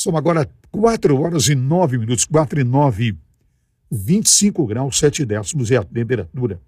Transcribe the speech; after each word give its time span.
São 0.00 0.16
agora 0.16 0.50
4 0.70 1.20
horas 1.20 1.48
e 1.48 1.54
9 1.54 1.98
minutos, 1.98 2.24
4 2.24 2.58
e 2.58 2.64
9, 2.64 3.18
25 3.90 4.66
graus, 4.66 4.98
7 4.98 5.26
décimos 5.26 5.70
é 5.70 5.76
a 5.76 5.84
temperatura. 5.84 6.58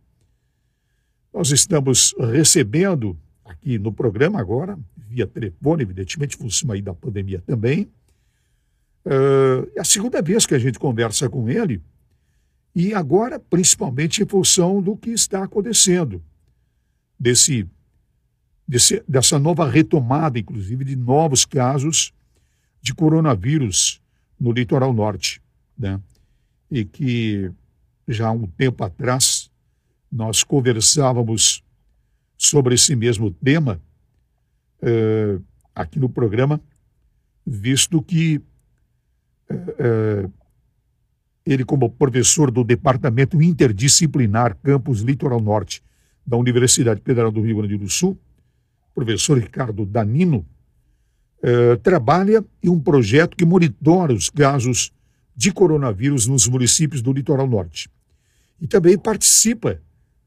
Nós 1.33 1.51
estamos 1.51 2.15
recebendo 2.19 3.19
aqui 3.43 3.79
no 3.79 3.91
programa 3.91 4.39
agora, 4.39 4.79
via 5.09 5.27
telefone, 5.27 5.83
evidentemente, 5.83 6.37
função 6.37 6.73
aí 6.73 6.83
da 6.83 6.93
pandemia 6.93 7.43
também. 7.47 7.89
Uh, 9.07 9.67
é 9.75 9.81
a 9.81 9.85
segunda 9.85 10.21
vez 10.21 10.45
que 10.45 10.55
a 10.55 10.59
gente 10.59 10.79
conversa 10.79 11.27
com 11.27 11.49
ele, 11.49 11.81
e 12.75 12.93
agora, 12.93 13.41
principalmente 13.41 14.23
em 14.23 14.27
função 14.27 14.83
do 14.83 14.95
que 14.95 15.09
está 15.09 15.43
acontecendo, 15.43 16.23
desse, 17.19 17.67
desse, 18.69 19.03
dessa 19.09 19.39
nova 19.39 19.67
retomada, 19.67 20.39
inclusive, 20.39 20.85
de 20.85 20.97
novos 20.97 21.47
casos 21.47 22.13
de 22.83 22.93
coronavírus 22.93 24.03
no 24.39 24.53
litoral 24.53 24.93
norte, 24.93 25.41
né? 25.79 26.01
E 26.71 26.85
que 26.85 27.51
já 28.09 28.27
há 28.27 28.33
um 28.33 28.47
tempo 28.47 28.83
atrás 28.83 29.51
nós 30.11 30.43
conversávamos 30.43 31.63
sobre 32.37 32.75
esse 32.75 32.97
mesmo 32.97 33.31
tema 33.31 33.81
uh, 34.83 35.43
aqui 35.75 35.99
no 35.99 36.09
programa, 36.09 36.61
visto 37.47 38.03
que 38.03 38.39
uh, 39.49 40.27
uh, 40.27 40.33
ele, 41.47 41.65
como 41.65 41.89
professor 41.89 42.51
do 42.51 42.65
Departamento 42.65 43.41
Interdisciplinar 43.41 44.57
Campus 44.63 45.01
Litoral 45.01 45.41
Norte 45.41 45.83
da 46.27 46.37
Universidade 46.37 47.01
Federal 47.01 47.31
do 47.31 47.43
Rio 47.43 47.59
Grande 47.59 47.77
do 47.77 47.89
Sul, 47.89 48.19
professor 48.95 49.39
Ricardo 49.39 49.87
Danino, 49.87 50.45
eh, 51.43 51.77
trabalha 51.77 52.45
em 52.63 52.69
um 52.69 52.79
projeto 52.79 53.37
que 53.37 53.45
monitora 53.45 54.15
os 54.15 54.31
casos 54.31 54.93
de 55.35 55.53
coronavírus 55.53 56.27
nos 56.27 56.47
municípios 56.47 57.03
do 57.03 57.13
Litoral 57.13 57.49
Norte. 57.49 57.91
E 58.61 58.67
também 58.67 58.97
participa 58.97 59.81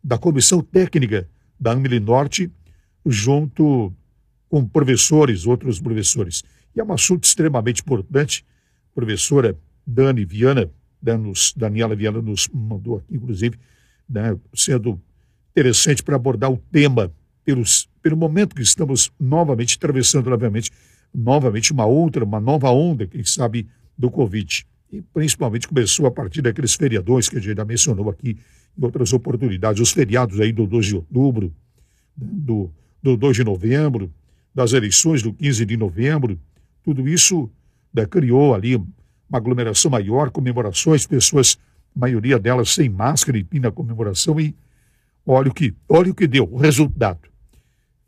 da 0.03 0.17
comissão 0.17 0.61
técnica 0.61 1.27
da 1.59 1.71
Amili 1.71 1.99
Norte, 1.99 2.51
junto 3.05 3.93
com 4.49 4.67
professores, 4.67 5.45
outros 5.45 5.79
professores. 5.79 6.43
E 6.75 6.79
é 6.79 6.83
um 6.83 6.91
assunto 6.91 7.23
extremamente 7.23 7.81
importante. 7.81 8.45
A 8.91 8.95
professora 8.95 9.57
Dani 9.87 10.25
Viana, 10.25 10.69
Daniela 11.55 11.95
Viana 11.95 12.21
nos 12.21 12.49
mandou 12.53 12.97
aqui, 12.97 13.15
inclusive, 13.15 13.57
né, 14.09 14.37
sendo 14.53 15.01
interessante 15.51 16.03
para 16.03 16.17
abordar 16.17 16.51
o 16.51 16.57
tema 16.57 17.11
pelos, 17.45 17.87
pelo 18.01 18.17
momento 18.17 18.55
que 18.55 18.61
estamos 18.61 19.11
novamente 19.19 19.77
atravessando, 19.77 20.29
obviamente, 20.31 20.71
novamente 21.13 21.71
uma 21.71 21.85
outra, 21.85 22.23
uma 22.23 22.39
nova 22.39 22.69
onda, 22.69 23.07
quem 23.07 23.23
sabe, 23.23 23.67
do 23.97 24.09
Covid. 24.09 24.65
E 24.91 25.01
principalmente 25.01 25.67
começou 25.67 26.05
a 26.05 26.11
partir 26.11 26.41
daqueles 26.41 26.73
feriadões 26.75 27.27
que 27.27 27.37
a 27.37 27.41
gente 27.41 27.57
já 27.57 27.65
mencionou 27.65 28.09
aqui 28.09 28.37
em 28.77 28.83
outras 28.83 29.13
oportunidades, 29.13 29.81
os 29.81 29.91
feriados 29.91 30.39
aí 30.39 30.51
do 30.51 30.67
2 30.67 30.85
de 30.85 30.95
outubro, 30.95 31.53
né, 32.17 32.27
do, 32.31 32.69
do 33.01 33.17
2 33.17 33.37
de 33.37 33.43
novembro, 33.43 34.11
das 34.53 34.73
eleições 34.73 35.21
do 35.21 35.33
15 35.33 35.65
de 35.65 35.77
novembro, 35.77 36.39
tudo 36.83 37.07
isso 37.07 37.49
né, 37.93 38.05
criou 38.05 38.53
ali 38.53 38.75
uma 38.75 39.37
aglomeração 39.37 39.89
maior, 39.91 40.29
comemorações, 40.29 41.05
pessoas, 41.05 41.57
a 41.95 41.99
maioria 41.99 42.37
delas 42.37 42.73
sem 42.73 42.89
máscara 42.89 43.37
e 43.37 43.59
na 43.59 43.71
comemoração, 43.71 44.39
e 44.39 44.55
olha 45.25 45.49
o 45.49 45.53
que, 45.53 45.73
olha 45.89 46.11
o 46.11 46.15
que 46.15 46.27
deu, 46.27 46.47
o 46.49 46.57
resultado. 46.57 47.34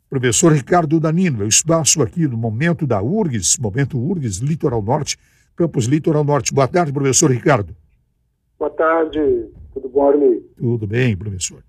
Professor 0.08 0.52
Ricardo 0.52 0.98
Danino, 0.98 1.42
eu 1.42 1.48
espaço 1.48 2.02
aqui 2.02 2.26
no 2.26 2.36
momento 2.36 2.86
da 2.86 3.02
URGS, 3.02 3.58
momento 3.58 3.98
URGS, 3.98 4.38
Litoral 4.38 4.80
Norte, 4.80 5.18
Campus 5.54 5.84
Litoral 5.84 6.24
Norte. 6.24 6.54
Boa 6.54 6.66
tarde, 6.66 6.90
professor 6.92 7.30
Ricardo. 7.30 7.76
Boa 8.58 8.70
tarde, 8.70 9.20
tudo 9.74 9.86
bom, 9.90 10.08
Armin? 10.08 10.40
Tudo 10.56 10.86
bem, 10.86 11.14
professor. 11.14 11.62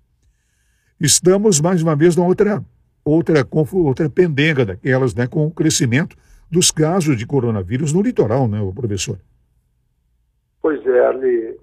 Estamos, 0.98 1.60
mais 1.60 1.82
uma 1.82 1.94
vez, 1.94 2.16
na 2.16 2.24
outra, 2.24 2.64
outra, 3.04 3.46
outra 3.50 4.08
pendenga 4.08 4.64
daquelas, 4.64 5.14
né, 5.14 5.26
com 5.26 5.46
o 5.46 5.50
crescimento 5.50 6.16
dos 6.50 6.70
casos 6.70 7.18
de 7.18 7.26
coronavírus 7.26 7.92
no 7.92 8.00
litoral, 8.00 8.48
né, 8.48 8.58
professor? 8.74 9.18
Pois 10.62 10.84
é, 10.86 11.06
Ali. 11.06 11.58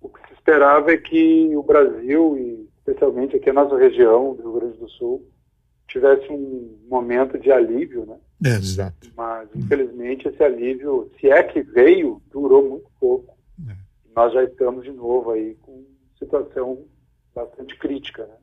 O 0.00 0.08
que 0.08 0.26
se 0.26 0.34
esperava 0.34 0.90
é 0.90 0.96
que 0.96 1.54
o 1.54 1.62
Brasil, 1.62 2.36
e 2.36 2.68
especialmente 2.78 3.36
aqui 3.36 3.50
a 3.50 3.52
nossa 3.52 3.78
região 3.78 4.34
do 4.34 4.42
Rio 4.42 4.60
Grande 4.60 4.78
do 4.78 4.88
Sul, 4.88 5.29
tivesse 5.90 6.30
um 6.30 6.78
momento 6.88 7.38
de 7.38 7.50
alívio, 7.50 8.06
né? 8.06 8.16
É, 8.44 8.56
exato. 8.56 9.10
Mas, 9.16 9.48
infelizmente, 9.54 10.28
esse 10.28 10.42
alívio, 10.42 11.10
se 11.20 11.28
é 11.28 11.42
que 11.42 11.62
veio, 11.62 12.22
durou 12.30 12.68
muito 12.68 12.88
pouco. 12.98 13.36
É. 13.68 13.76
Nós 14.14 14.32
já 14.32 14.44
estamos 14.44 14.84
de 14.84 14.92
novo 14.92 15.32
aí 15.32 15.56
com 15.60 15.84
situação 16.18 16.84
bastante 17.34 17.76
crítica, 17.76 18.26
né? 18.26 18.34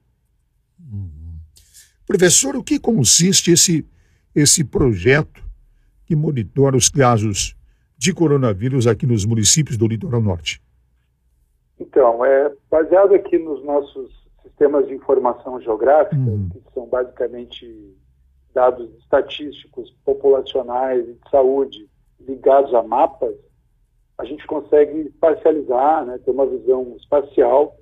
Uhum. 0.91 1.37
Professor, 2.05 2.55
o 2.55 2.63
que 2.63 2.79
consiste 2.79 3.51
esse, 3.51 3.85
esse 4.35 4.63
projeto 4.63 5.43
que 6.05 6.15
monitora 6.15 6.77
os 6.77 6.89
casos 6.89 7.55
de 7.97 8.13
coronavírus 8.13 8.85
aqui 8.87 9.05
nos 9.05 9.25
municípios 9.25 9.77
do 9.77 9.87
litoral 9.87 10.21
norte? 10.21 10.61
Então, 11.79 12.23
é 12.23 12.51
baseado 12.69 13.13
aqui 13.13 13.37
nos 13.37 13.63
nossos 13.63 14.26
sistemas 14.57 14.88
de 14.88 14.95
informação 14.95 15.62
geográfica, 15.62 16.16
uhum. 16.16 16.50
que 16.50 16.73
são 16.73 16.88
basicamente 16.88 17.95
dados 18.53 18.90
estatísticos, 18.97 19.95
populacionais 20.03 21.07
e 21.07 21.13
de 21.13 21.29
saúde 21.29 21.88
ligados 22.19 22.73
a 22.73 22.81
mapas, 22.81 23.35
a 24.18 24.25
gente 24.25 24.45
consegue 24.47 25.12
parcializar, 25.22 26.03
né, 26.03 26.18
ter 26.18 26.31
uma 26.31 26.47
visão 26.47 26.95
espacial 26.97 27.78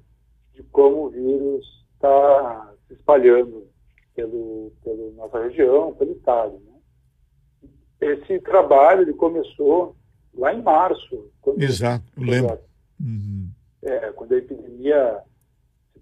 de 0.53 0.63
como 0.63 1.05
o 1.05 1.09
vírus 1.09 1.65
está 1.93 2.73
se 2.87 2.93
espalhando 2.93 3.65
pelo, 4.13 4.73
pela 4.83 5.11
nossa 5.13 5.41
região, 5.43 5.93
pelo 5.95 6.11
estado. 6.11 6.59
Né? 6.59 7.71
Esse 8.01 8.39
trabalho 8.41 9.03
ele 9.03 9.13
começou 9.13 9.95
lá 10.33 10.53
em 10.53 10.61
março. 10.61 11.31
Exato, 11.57 12.03
lembro. 12.17 12.59
Uhum. 12.99 13.49
É, 13.81 14.11
quando 14.11 14.33
a 14.33 14.37
epidemia 14.37 15.23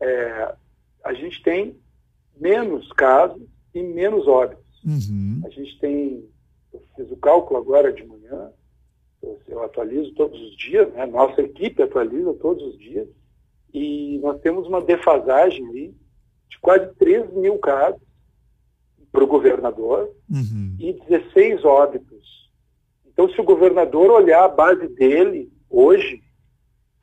é, 0.01 0.55
a 1.03 1.13
gente 1.13 1.41
tem 1.43 1.77
menos 2.37 2.91
casos 2.93 3.41
e 3.73 3.81
menos 3.81 4.27
óbitos. 4.27 4.65
Uhum. 4.83 5.41
A 5.45 5.49
gente 5.49 5.79
tem, 5.79 6.25
eu 6.73 6.81
fiz 6.95 7.11
o 7.11 7.17
cálculo 7.17 7.59
agora 7.59 7.93
de 7.93 8.03
manhã, 8.05 8.51
eu, 9.21 9.39
eu 9.47 9.63
atualizo 9.63 10.13
todos 10.15 10.39
os 10.41 10.57
dias, 10.57 10.91
né, 10.93 11.05
nossa 11.05 11.41
equipe 11.41 11.83
atualiza 11.83 12.33
todos 12.33 12.63
os 12.63 12.79
dias, 12.79 13.07
e 13.73 14.19
nós 14.21 14.41
temos 14.41 14.67
uma 14.67 14.81
defasagem 14.81 15.65
aí 15.67 15.93
de 16.49 16.59
quase 16.59 16.93
3 16.95 17.31
mil 17.33 17.57
casos 17.59 18.01
para 19.11 19.23
o 19.23 19.27
governador 19.27 20.11
uhum. 20.29 20.75
e 20.79 20.93
16 21.07 21.63
óbitos. 21.63 22.49
Então, 23.05 23.29
se 23.29 23.39
o 23.39 23.43
governador 23.43 24.09
olhar 24.09 24.43
a 24.43 24.49
base 24.49 24.87
dele 24.87 25.51
hoje, 25.69 26.23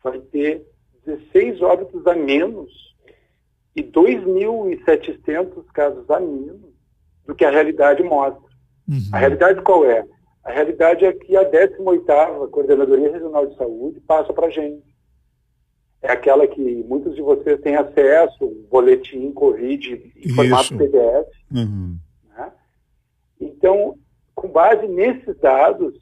vai 0.03 0.19
ter 0.21 0.67
16 1.09 1.63
óbitos 1.63 2.07
a 2.07 2.15
menos 2.15 2.71
e 3.75 3.83
2.700 3.83 5.65
casos 5.73 6.11
a 6.11 6.21
menos 6.21 6.61
do 7.27 7.35
que 7.35 7.45
a 7.45 7.51
realidade 7.51 8.03
mostra. 8.03 8.43
Uhum. 8.89 8.99
A 9.13 9.19
realidade 9.19 9.63
qual 9.63 9.85
é? 9.85 10.05
A 10.45 10.51
realidade 10.51 11.05
é 11.05 11.13
que 11.13 11.37
a 11.37 11.51
18ª 11.51 12.51
Coordenadoria 12.51 13.13
Regional 13.13 13.47
de 13.47 13.57
Saúde 13.57 14.01
passa 14.01 14.33
para 14.33 14.47
a 14.47 14.51
gente. 14.51 14.87
É 16.01 16.13
aquela 16.13 16.47
que 16.47 16.85
muitos 16.85 17.15
de 17.15 17.23
vocês 17.23 17.61
têm 17.61 17.77
acesso, 17.77 18.45
um 18.45 18.67
boletim 18.71 19.33
Covid 19.33 20.13
em 20.17 20.29
formato 20.31 20.77
PDF. 20.77 21.29
Uhum. 21.51 21.99
Né? 22.29 22.53
Então, 23.41 23.95
com 24.35 24.49
base 24.49 24.87
nesses 24.87 25.37
dados 25.39 25.95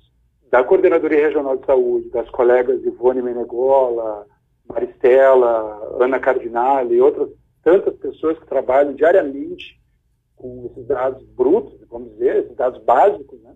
da 0.50 0.62
Coordenadoria 0.62 1.26
Regional 1.26 1.56
de 1.56 1.66
Saúde, 1.66 2.10
das 2.10 2.28
colegas 2.30 2.84
Ivone 2.84 3.22
Menegola, 3.22 4.26
Maristela, 4.68 5.96
Ana 6.00 6.18
Cardinale 6.18 6.94
e 6.94 7.00
outras 7.00 7.30
tantas 7.62 7.96
pessoas 7.96 8.38
que 8.38 8.46
trabalham 8.46 8.94
diariamente 8.94 9.80
com 10.36 10.70
esses 10.70 10.86
dados 10.86 11.26
brutos, 11.28 11.80
vamos 11.88 12.12
dizer, 12.12 12.36
esses 12.36 12.56
dados 12.56 12.82
básicos, 12.84 13.40
né? 13.42 13.54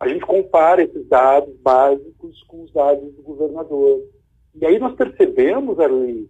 a 0.00 0.08
gente 0.08 0.24
compara 0.24 0.82
esses 0.82 1.06
dados 1.08 1.54
básicos 1.60 2.42
com 2.44 2.62
os 2.62 2.72
dados 2.72 3.12
do 3.14 3.22
governador. 3.22 4.00
E 4.54 4.66
aí 4.66 4.78
nós 4.78 4.94
percebemos, 4.94 5.78
Arli, 5.78 6.28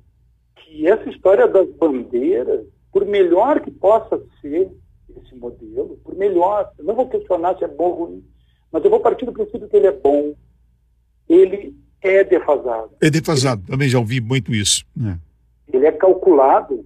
que 0.57 0.87
essa 0.87 1.09
história 1.09 1.47
das 1.47 1.69
bandeiras, 1.71 2.67
por 2.93 3.05
melhor 3.05 3.61
que 3.61 3.71
possa 3.71 4.23
ser 4.41 4.71
esse 5.17 5.35
modelo, 5.35 5.99
por 6.05 6.15
melhor, 6.15 6.71
eu 6.79 6.85
não 6.85 6.95
vou 6.95 7.09
questionar 7.09 7.57
se 7.59 7.65
é 7.65 7.69
bom 7.69 7.85
ou 7.85 8.05
ruim, 8.05 8.25
mas 8.71 8.85
eu 8.85 8.91
vou 8.91 9.01
partir 9.01 9.25
do 9.25 9.33
princípio 9.33 9.69
que 9.69 9.77
ele 9.77 9.87
é 9.87 9.93
bom, 9.93 10.35
ele 11.29 11.75
é 12.03 12.25
defasado. 12.25 12.91
É 13.01 13.11
defasado, 13.11 13.63
também 13.67 13.89
já 13.89 13.99
ouvi 13.99 14.21
muito 14.21 14.53
isso. 14.53 14.85
Né? 14.97 15.19
Ele 15.73 15.87
é 15.87 15.93
calculado, 15.93 16.85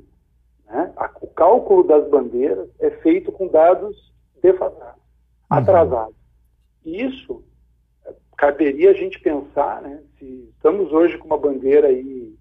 né? 0.67 0.93
o 1.20 1.26
cálculo 1.29 1.85
das 1.85 2.09
bandeiras 2.09 2.69
é 2.81 2.91
feito 2.91 3.31
com 3.31 3.49
dados 3.49 4.12
defasados, 4.43 5.00
uhum. 5.50 5.56
atrasados. 5.59 6.17
Isso 6.85 7.44
caberia 8.43 8.91
a 8.91 8.94
gente 8.94 9.20
pensar, 9.20 9.81
né, 9.82 10.00
se 10.19 10.50
estamos 10.56 10.93
hoje 10.93 11.17
com 11.17 11.26
uma 11.26 11.38
bandeira 11.38 11.87
aí 11.87 12.35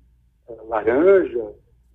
eh, 0.50 0.58
laranja, 0.68 1.54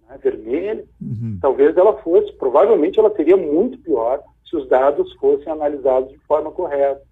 né, 0.08 0.16
vermelha, 0.22 0.84
uhum. 1.02 1.38
talvez 1.42 1.76
ela 1.76 2.00
fosse, 2.02 2.32
provavelmente 2.34 3.00
ela 3.00 3.12
seria 3.16 3.36
muito 3.36 3.78
pior 3.78 4.22
se 4.48 4.56
os 4.56 4.68
dados 4.68 5.12
fossem 5.14 5.52
analisados 5.52 6.12
de 6.12 6.18
forma 6.18 6.52
correta. 6.52 7.02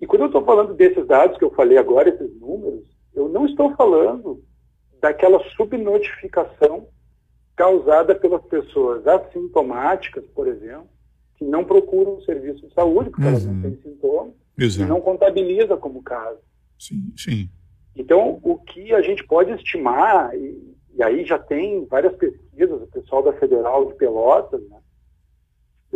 E 0.00 0.06
quando 0.06 0.22
eu 0.22 0.26
estou 0.26 0.44
falando 0.44 0.74
desses 0.74 1.06
dados 1.06 1.38
que 1.38 1.44
eu 1.44 1.50
falei 1.50 1.78
agora, 1.78 2.08
esses 2.08 2.38
números, 2.38 2.84
eu 3.14 3.28
não 3.28 3.46
estou 3.46 3.74
falando 3.74 4.42
daquela 5.00 5.42
subnotificação 5.56 6.88
causada 7.54 8.14
pelas 8.14 8.44
pessoas 8.44 9.06
assintomáticas, 9.06 10.24
por 10.34 10.46
exemplo, 10.46 10.88
que 11.36 11.44
não 11.44 11.64
procuram 11.64 12.16
um 12.16 12.20
serviço 12.20 12.66
de 12.66 12.74
saúde, 12.74 13.10
porque 13.10 13.22
uhum. 13.22 13.28
elas 13.28 13.46
não 13.46 13.54
uhum. 13.54 13.62
têm 13.62 13.76
sintomas, 13.82 14.34
Exato. 14.58 14.82
e 14.82 14.88
não 14.88 15.00
contabiliza 15.00 15.76
como 15.76 16.02
caso. 16.02 16.40
Sim, 16.78 17.12
sim. 17.16 17.48
Então, 17.94 18.38
o 18.42 18.58
que 18.58 18.92
a 18.92 19.00
gente 19.00 19.24
pode 19.26 19.50
estimar, 19.52 20.36
e, 20.36 20.76
e 20.94 21.02
aí 21.02 21.24
já 21.24 21.38
tem 21.38 21.86
várias 21.86 22.14
pesquisas, 22.16 22.82
o 22.82 22.86
pessoal 22.88 23.22
da 23.22 23.32
Federal 23.32 23.86
de 23.86 23.94
Pelotas 23.94 24.60
né, 24.68 24.78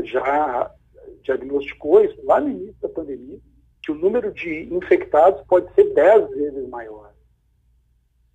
já 0.05 0.75
diagnosticou 1.23 2.03
isso 2.03 2.19
lá 2.25 2.41
no 2.41 2.49
início 2.49 2.81
da 2.81 2.89
pandemia, 2.89 3.39
que 3.83 3.91
o 3.91 3.95
número 3.95 4.33
de 4.33 4.73
infectados 4.75 5.43
pode 5.47 5.73
ser 5.75 5.93
10 5.95 6.31
vezes 6.31 6.69
maior. 6.69 7.13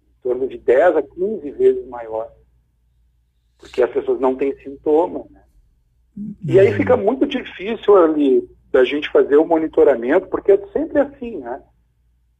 Em 0.01 0.21
torno 0.23 0.47
de 0.47 0.57
10 0.57 0.97
a 0.97 1.01
15 1.01 1.51
vezes 1.51 1.87
maior. 1.87 2.31
Porque 3.57 3.81
as 3.81 3.91
pessoas 3.91 4.19
não 4.19 4.35
têm 4.35 4.55
sintomas, 4.57 5.29
né? 5.29 5.43
E 6.45 6.59
aí 6.59 6.73
fica 6.73 6.95
muito 6.95 7.25
difícil 7.25 7.95
ali 7.97 8.49
da 8.71 8.83
gente 8.83 9.09
fazer 9.11 9.37
o 9.37 9.45
monitoramento, 9.45 10.27
porque 10.27 10.53
é 10.53 10.67
sempre 10.67 10.99
assim, 10.99 11.37
né? 11.37 11.61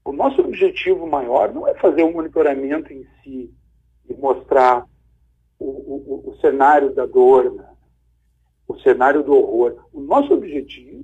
O 0.04 0.12
nosso 0.12 0.42
objetivo 0.42 1.08
maior 1.08 1.54
não 1.54 1.68
é 1.68 1.74
fazer 1.76 2.04
o 2.04 2.14
monitoramento 2.14 2.94
em 2.94 3.06
si 3.22 3.54
e 4.08 4.14
mostrar 4.14 4.86
o, 5.60 5.66
o, 5.66 6.30
o 6.30 6.38
cenário 6.40 6.94
da 6.94 7.06
dor, 7.06 7.54
né? 7.54 7.68
o 8.68 8.80
cenário 8.80 9.24
do 9.24 9.34
horror. 9.34 9.88
O 9.92 10.02
nosso 10.02 10.34
objetivo 10.34 10.95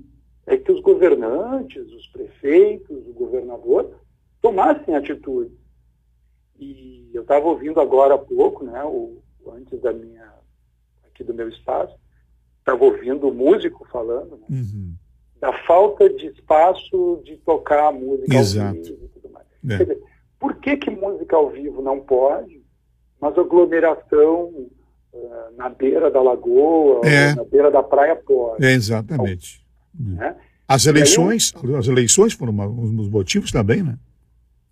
é 0.53 0.57
que 0.57 0.71
os 0.71 0.81
governantes, 0.81 1.89
os 1.94 2.07
prefeitos, 2.07 3.07
o 3.07 3.13
governador 3.13 3.95
tomassem 4.42 4.95
atitude. 4.95 5.56
E 6.59 7.09
eu 7.13 7.21
estava 7.21 7.45
ouvindo 7.48 7.80
agora 7.80 8.15
há 8.15 8.18
pouco, 8.18 8.65
né, 8.65 8.83
o, 8.83 9.21
antes 9.53 9.80
da 9.81 9.94
minha 9.94 10.30
aqui 11.06 11.24
do 11.24 11.33
meu 11.33 11.48
espaço, 11.48 11.95
estava 12.59 12.83
ouvindo 12.83 13.30
o 13.30 13.33
músico 13.33 13.88
falando 13.92 14.38
né, 14.38 14.45
uhum. 14.50 14.94
da 15.39 15.53
falta 15.65 16.09
de 16.09 16.27
espaço 16.27 17.21
de 17.24 17.38
tocar 17.38 17.92
música 17.94 18.36
Exato. 18.36 18.77
ao 18.77 18.83
vivo 18.83 19.06
e 19.06 19.07
tudo 19.07 19.30
mais. 19.30 19.47
É. 19.63 19.77
Quer 19.77 19.83
dizer, 19.83 20.04
por 20.38 20.56
que, 20.56 20.75
que 20.75 20.89
música 20.89 21.36
ao 21.36 21.50
vivo 21.50 21.81
não 21.81 22.01
pode, 22.01 22.62
mas 23.21 23.38
aglomeração 23.38 24.45
uh, 25.13 25.56
na 25.56 25.69
beira 25.69 26.12
da 26.12 26.21
lagoa, 26.21 27.01
é. 27.06 27.36
na 27.36 27.44
beira 27.45 27.71
da 27.71 27.81
praia 27.81 28.15
pode? 28.15 28.65
É, 28.65 28.74
exatamente. 28.74 29.61
Então, 30.00 30.16
né? 30.16 30.36
As 30.68 30.86
eleições, 30.86 31.54
aí, 31.56 31.76
as 31.76 31.88
eleições 31.88 32.34
foram 32.34 32.54
um 32.54 32.96
dos 32.96 33.10
motivos 33.10 33.52
também, 33.52 33.84
né? 33.84 33.98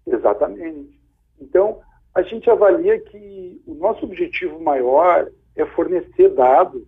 Exatamente. 0.08 0.98
Então, 1.42 1.80
a 2.16 2.22
gente 2.22 2.50
avalia 2.50 3.00
que 3.00 3.62
o 3.66 3.74
nosso 3.76 4.06
objetivo 4.06 4.60
maior 4.62 5.30
é 5.56 5.66
fornecer 5.66 6.30
dados 6.30 6.84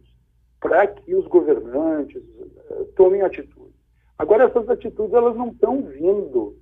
para 0.60 0.88
que 0.88 1.14
os 1.14 1.28
governantes 1.28 2.22
uh, 2.70 2.86
tomem 2.96 3.22
atitude. 3.22 3.74
Agora, 4.18 4.46
essas 4.46 4.70
atitudes 4.70 5.14
elas 5.14 5.36
não 5.36 5.50
estão 5.50 5.82
vindo 5.82 6.56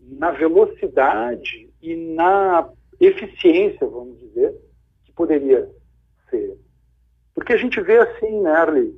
na 0.00 0.30
velocidade 0.30 1.68
e 1.82 1.94
na 2.14 2.70
eficiência, 3.00 3.86
vamos 3.86 4.18
dizer, 4.20 4.54
que 5.04 5.12
poderia 5.12 5.68
ser. 6.30 6.56
Porque 7.34 7.52
a 7.52 7.56
gente 7.56 7.80
vê 7.80 7.98
assim, 7.98 8.40
né, 8.40 8.50
Arley, 8.50 8.96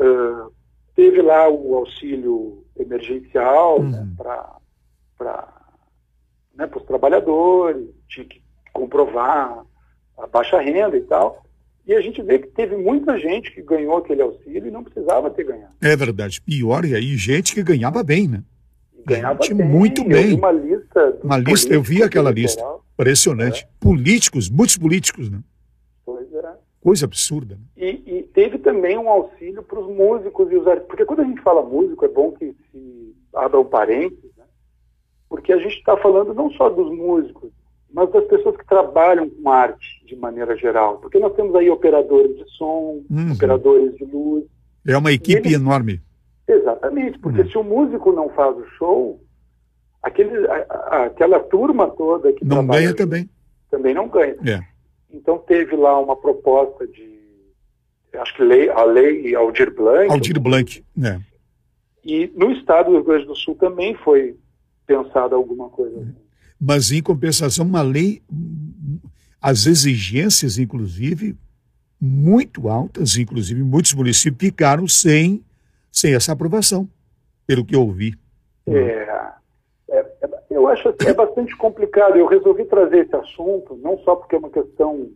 uh, 0.00 0.52
teve 0.96 1.20
lá 1.20 1.48
o 1.48 1.76
auxílio 1.76 2.64
emergencial 2.76 3.82
né, 3.82 3.98
uhum. 3.98 4.06
né, 4.06 4.12
para 4.16 5.48
né, 6.56 6.68
os 6.74 6.82
trabalhadores, 6.84 7.86
tinha 8.08 8.26
que 8.26 8.42
comprovar 8.72 9.62
a 10.18 10.26
baixa 10.26 10.58
renda 10.58 10.96
e 10.96 11.02
tal. 11.02 11.44
E 11.86 11.94
a 11.94 12.00
gente 12.00 12.20
vê 12.22 12.38
que 12.40 12.48
teve 12.48 12.74
muita 12.76 13.16
gente 13.18 13.52
que 13.52 13.62
ganhou 13.62 13.98
aquele 13.98 14.22
auxílio 14.22 14.66
e 14.66 14.70
não 14.70 14.82
precisava 14.82 15.30
ter 15.30 15.44
ganhado. 15.44 15.74
É 15.80 15.94
verdade. 15.94 16.40
Pior, 16.40 16.84
e 16.84 16.94
aí 16.94 17.16
gente 17.16 17.54
que 17.54 17.62
ganhava 17.62 18.02
bem, 18.02 18.26
né? 18.26 18.42
Ganhava 19.04 19.40
gente 19.40 19.54
bem. 19.54 19.68
muito 19.68 20.02
bem. 20.02 20.34
uma 20.34 20.50
lista. 20.50 21.18
Uma 21.22 21.38
lista, 21.38 21.72
eu 21.72 21.82
vi 21.82 22.02
aquela 22.02 22.30
lista. 22.32 22.60
Impressionante. 22.94 23.64
É. 23.64 23.68
Políticos, 23.78 24.50
muitos 24.50 24.76
políticos, 24.76 25.30
né? 25.30 25.38
Coisa 26.86 27.04
absurda. 27.04 27.56
Né? 27.56 27.62
E, 27.76 28.02
e, 28.06 28.22
teve 28.32 28.58
também 28.58 28.96
um 28.96 29.08
auxílio 29.08 29.60
para 29.60 29.80
os 29.80 29.92
músicos 29.92 30.52
e 30.52 30.56
os 30.56 30.64
artistas. 30.68 30.86
Porque 30.86 31.04
quando 31.04 31.22
a 31.22 31.24
gente 31.24 31.42
fala 31.42 31.60
músico, 31.60 32.04
é 32.04 32.08
bom 32.08 32.30
que 32.30 32.54
se 32.70 33.12
abram 33.34 33.64
parênteses, 33.64 34.30
né? 34.36 34.44
Porque 35.28 35.52
a 35.52 35.58
gente 35.58 35.78
está 35.78 35.96
falando 35.96 36.32
não 36.32 36.48
só 36.52 36.70
dos 36.70 36.96
músicos, 36.96 37.50
mas 37.92 38.08
das 38.12 38.24
pessoas 38.26 38.56
que 38.56 38.64
trabalham 38.64 39.28
com 39.28 39.50
arte 39.50 40.00
de 40.06 40.14
maneira 40.14 40.56
geral. 40.56 40.98
Porque 40.98 41.18
nós 41.18 41.34
temos 41.34 41.56
aí 41.56 41.68
operadores 41.68 42.36
de 42.36 42.48
som, 42.56 43.02
uhum. 43.10 43.32
operadores 43.34 43.96
de 43.96 44.04
luz. 44.04 44.44
É 44.86 44.96
uma 44.96 45.10
equipe 45.10 45.48
eles... 45.48 45.54
enorme. 45.54 46.00
Exatamente, 46.46 47.18
porque 47.18 47.40
uhum. 47.40 47.50
se 47.50 47.58
o 47.58 47.64
músico 47.64 48.12
não 48.12 48.28
faz 48.28 48.56
o 48.56 48.64
show, 48.78 49.20
aquele, 50.00 50.46
a, 50.46 50.54
a, 50.68 51.04
aquela 51.06 51.40
turma 51.40 51.90
toda 51.90 52.32
que 52.32 52.44
não 52.44 52.64
ganha 52.64 52.94
também. 52.94 53.28
Também 53.72 53.92
não 53.92 54.06
ganha. 54.06 54.36
É. 54.46 54.75
Então 55.10 55.38
teve 55.38 55.76
lá 55.76 55.98
uma 55.98 56.16
proposta 56.16 56.86
de, 56.86 57.20
acho 58.14 58.34
que 58.34 58.42
lei, 58.42 58.68
a 58.68 58.84
lei 58.84 59.34
Aldir 59.34 59.74
Blanc. 59.74 60.10
Aldir 60.10 60.40
Blanc, 60.40 60.84
né? 60.96 61.20
E 62.04 62.30
no 62.34 62.52
estado 62.52 62.86
do 62.86 62.96
Rio 62.96 63.04
Grande 63.04 63.26
do 63.26 63.34
Sul 63.34 63.54
também 63.56 63.94
foi 63.96 64.36
pensada 64.86 65.34
alguma 65.34 65.68
coisa 65.68 65.98
assim 65.98 66.26
mas 66.60 66.90
em 66.90 67.02
compensação 67.02 67.64
uma 67.66 67.82
lei, 67.82 68.22
as 69.40 69.66
exigências, 69.66 70.58
inclusive, 70.58 71.36
muito 72.00 72.68
altas, 72.68 73.16
inclusive 73.16 73.62
muitos 73.62 73.92
municípios 73.94 74.50
ficaram 74.50 74.88
sem, 74.88 75.44
sem 75.92 76.14
essa 76.14 76.32
aprovação, 76.32 76.88
pelo 77.46 77.64
que 77.64 77.74
eu 77.74 77.82
ouvi. 77.82 78.14
É, 78.66 78.72
é, 78.72 79.02
é 79.02 79.10
eu 80.56 80.66
acho 80.68 80.90
que 80.94 81.06
é 81.06 81.12
bastante 81.12 81.54
complicado. 81.56 82.16
Eu 82.16 82.26
resolvi 82.26 82.64
trazer 82.64 83.04
esse 83.04 83.14
assunto, 83.14 83.78
não 83.82 83.98
só 83.98 84.16
porque 84.16 84.34
é 84.34 84.38
uma 84.38 84.50
questão 84.50 85.10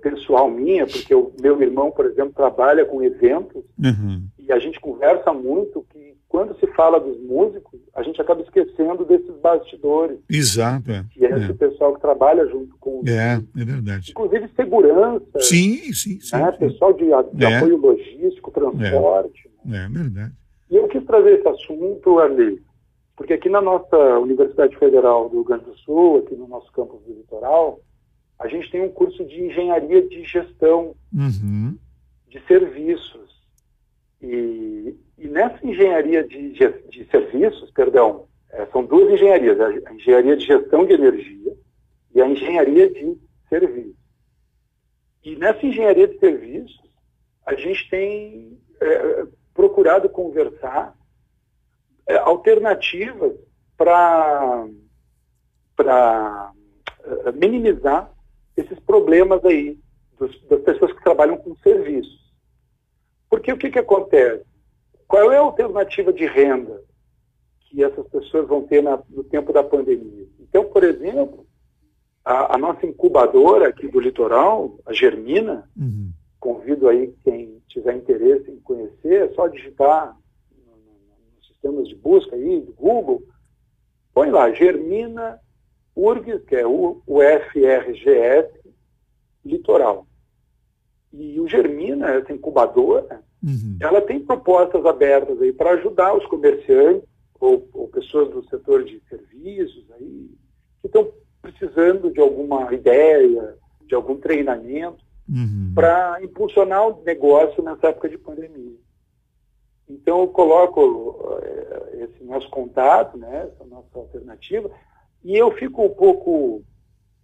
pessoal 0.00 0.50
minha, 0.50 0.86
porque 0.86 1.14
o 1.14 1.32
meu 1.40 1.60
irmão, 1.60 1.90
por 1.90 2.06
exemplo, 2.06 2.32
trabalha 2.32 2.86
com 2.86 3.02
eventos 3.02 3.62
uhum. 3.78 4.22
e 4.38 4.50
a 4.50 4.58
gente 4.58 4.80
conversa 4.80 5.32
muito 5.32 5.84
que 5.90 6.14
quando 6.28 6.58
se 6.58 6.66
fala 6.68 6.98
dos 6.98 7.20
músicos, 7.20 7.80
a 7.94 8.02
gente 8.02 8.20
acaba 8.20 8.42
esquecendo 8.42 9.04
desses 9.04 9.36
bastidores. 9.40 10.18
Exato. 10.28 10.90
É. 10.90 11.04
Que 11.10 11.26
é, 11.26 11.30
é. 11.30 11.38
esse 11.38 11.54
pessoal 11.54 11.94
que 11.94 12.00
trabalha 12.00 12.46
junto 12.46 12.76
com 12.78 13.02
É, 13.06 13.40
é 13.60 13.64
verdade. 13.64 14.10
Inclusive 14.10 14.48
segurança. 14.56 15.40
Sim, 15.40 15.92
sim, 15.92 16.18
sim. 16.20 16.36
Né? 16.36 16.52
sim. 16.52 16.58
Pessoal 16.58 16.92
de, 16.92 17.04
de 17.04 17.44
é. 17.44 17.56
apoio 17.56 17.76
logístico, 17.76 18.50
transporte. 18.50 19.50
É, 19.70 19.76
é 19.76 19.88
verdade. 19.88 20.32
E 20.70 20.76
eu 20.76 20.88
quis 20.88 21.04
trazer 21.04 21.38
esse 21.38 21.46
assunto, 21.46 22.18
ali, 22.18 22.60
porque 23.16 23.34
aqui 23.34 23.48
na 23.48 23.60
nossa 23.60 23.96
Universidade 24.18 24.76
Federal 24.76 25.28
do 25.28 25.36
Rio 25.36 25.44
Grande 25.44 25.64
do 25.64 25.76
Sul, 25.78 26.18
aqui 26.18 26.34
no 26.34 26.48
nosso 26.48 26.70
campus 26.72 27.00
do 27.02 27.14
litoral, 27.14 27.80
a 28.38 28.48
gente 28.48 28.70
tem 28.70 28.82
um 28.82 28.90
curso 28.90 29.24
de 29.24 29.44
engenharia 29.44 30.06
de 30.08 30.24
gestão 30.24 30.94
uhum. 31.12 31.78
de 32.28 32.40
serviços. 32.46 33.32
E, 34.20 34.96
e 35.16 35.28
nessa 35.28 35.64
engenharia 35.64 36.24
de, 36.24 36.52
de, 36.52 37.04
serviços, 37.10 37.70
perdão, 37.70 38.26
é, 38.50 38.66
são 38.66 38.84
duas 38.84 39.12
engenharias, 39.12 39.60
a 39.60 39.94
engenharia 39.94 40.36
de 40.36 40.44
gestão 40.44 40.84
de 40.84 40.94
energia 40.94 41.56
e 42.14 42.20
a 42.20 42.28
engenharia 42.28 42.90
de 42.90 43.16
serviços. 43.48 43.94
E 45.22 45.36
nessa 45.36 45.64
engenharia 45.64 46.08
de 46.08 46.18
serviços, 46.18 46.82
a 47.46 47.54
gente 47.54 47.88
tem 47.88 48.58
é, 48.80 49.26
procurado 49.54 50.08
conversar 50.08 50.96
é, 52.06 52.16
alternativas 52.16 53.32
para 53.76 54.66
é, 57.04 57.32
minimizar 57.32 58.10
esses 58.56 58.78
problemas 58.80 59.44
aí 59.44 59.78
dos, 60.18 60.40
das 60.48 60.60
pessoas 60.62 60.92
que 60.92 61.02
trabalham 61.02 61.36
com 61.36 61.56
serviços. 61.56 62.24
Porque 63.28 63.52
o 63.52 63.58
que, 63.58 63.70
que 63.70 63.78
acontece? 63.78 64.44
Qual 65.08 65.32
é 65.32 65.36
a 65.36 65.40
alternativa 65.40 66.12
de 66.12 66.26
renda 66.26 66.80
que 67.62 67.82
essas 67.82 68.06
pessoas 68.08 68.46
vão 68.46 68.62
ter 68.62 68.82
na, 68.82 69.02
no 69.08 69.24
tempo 69.24 69.52
da 69.52 69.62
pandemia? 69.62 70.26
Então, 70.40 70.64
por 70.64 70.84
exemplo, 70.84 71.46
a, 72.24 72.54
a, 72.54 72.58
nossa 72.58 72.86
incubadora 72.86 73.68
aqui 73.68 73.88
do 73.88 74.00
litoral, 74.00 74.78
a 74.86 74.92
Germina, 74.92 75.68
uhum. 75.76 76.10
convido 76.38 76.88
aí 76.88 77.12
quem 77.24 77.60
tiver 77.68 77.96
interesse 77.96 78.50
em 78.50 78.60
conhecer, 78.60 79.30
é 79.30 79.34
só 79.34 79.48
digitar 79.48 80.16
sistemas 81.64 81.88
de 81.88 81.94
busca 81.94 82.36
aí, 82.36 82.60
do 82.60 82.72
Google, 82.72 83.22
põe 84.12 84.30
lá, 84.30 84.52
Germina 84.52 85.40
URG, 85.96 86.40
que 86.40 86.56
é 86.56 86.66
o, 86.66 87.02
o 87.06 87.20
FRGS 87.20 88.52
Litoral. 89.44 90.06
E 91.12 91.40
o 91.40 91.48
Germina, 91.48 92.10
essa 92.10 92.32
incubadora, 92.32 93.22
uhum. 93.42 93.78
ela 93.80 94.00
tem 94.00 94.20
propostas 94.20 94.84
abertas 94.84 95.40
aí 95.40 95.52
para 95.52 95.72
ajudar 95.72 96.14
os 96.14 96.26
comerciantes 96.26 97.08
ou, 97.40 97.68
ou, 97.72 97.88
pessoas 97.88 98.30
do 98.30 98.44
setor 98.48 98.84
de 98.84 99.00
serviços 99.08 99.84
aí 99.92 100.30
que 100.80 100.86
estão 100.86 101.12
precisando 101.40 102.10
de 102.10 102.20
alguma 102.20 102.72
ideia, 102.72 103.56
de 103.86 103.94
algum 103.94 104.16
treinamento 104.16 105.04
uhum. 105.28 105.72
para 105.74 106.18
impulsionar 106.22 106.88
o 106.88 107.02
negócio 107.04 107.62
nessa 107.62 107.88
época 107.88 108.08
de 108.08 108.18
pandemia. 108.18 108.83
Então 109.88 110.20
eu 110.20 110.28
coloco 110.28 111.38
é, 111.42 112.04
esse 112.04 112.24
nosso 112.24 112.48
contato, 112.50 113.16
né, 113.18 113.50
essa 113.52 113.64
nossa 113.64 113.98
alternativa, 113.98 114.70
e 115.22 115.36
eu 115.36 115.50
fico 115.52 115.84
um 115.84 115.90
pouco 115.90 116.62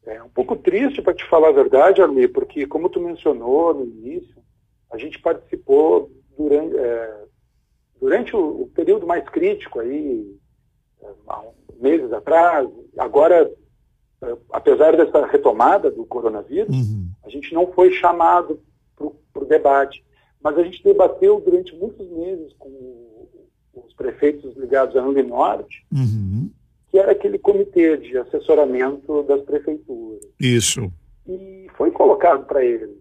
é, 0.05 0.23
um 0.23 0.29
pouco 0.29 0.57
triste 0.57 1.03
para 1.03 1.15
te 1.15 1.25
falar 1.29 1.49
a 1.49 1.53
verdade, 1.53 2.03
Arli, 2.03 2.29
porque 2.29 2.67
como 2.67 2.89
tu 2.89 3.01
mencionou 3.01 3.75
no 3.75 3.85
início, 3.85 4.37
a 4.91 4.99
gente 4.99 5.21
participou 5.21 6.11
durante, 6.37 6.77
é, 6.77 7.25
durante 8.01 8.35
o, 8.35 8.63
o, 8.63 8.67
período 8.69 9.07
mais 9.07 9.29
crítico 9.29 9.81
aí, 9.81 10.37
é, 11.03 11.09
há 11.29 11.45
meses 11.79 12.13
atrás, 12.13 12.69
agora 12.97 13.51
apesar 14.53 14.97
dessa 14.97 15.27
retomada 15.27 15.91
do 15.91 16.05
coronavírus, 16.05 16.77
uhum. 16.77 17.09
a 17.25 17.29
gente 17.31 17.55
não 17.55 17.73
foi 17.73 17.93
chamado 17.93 18.61
para 18.97 19.43
o 19.43 19.47
debate. 19.47 20.05
Mas 20.43 20.57
a 20.57 20.63
gente 20.63 20.83
debateu 20.83 21.41
durante 21.41 21.75
muitos 21.77 22.09
meses 22.11 22.53
com 22.59 23.29
os 23.75 23.93
prefeitos 23.95 24.57
ligados 24.57 24.97
à 24.97 25.03
Ando 25.03 25.23
Norte, 25.23 25.85
uhum. 25.93 26.51
que 26.89 26.99
era 26.99 27.13
aquele 27.13 27.39
comitê 27.39 27.97
de 27.97 28.17
assessoramento 28.17 29.23
das 29.25 29.43
prefeituras. 29.43 30.21
Isso. 30.39 30.91
E 31.29 31.69
foi 31.77 31.91
colocado 31.91 32.47
para 32.47 32.65
eles 32.65 32.97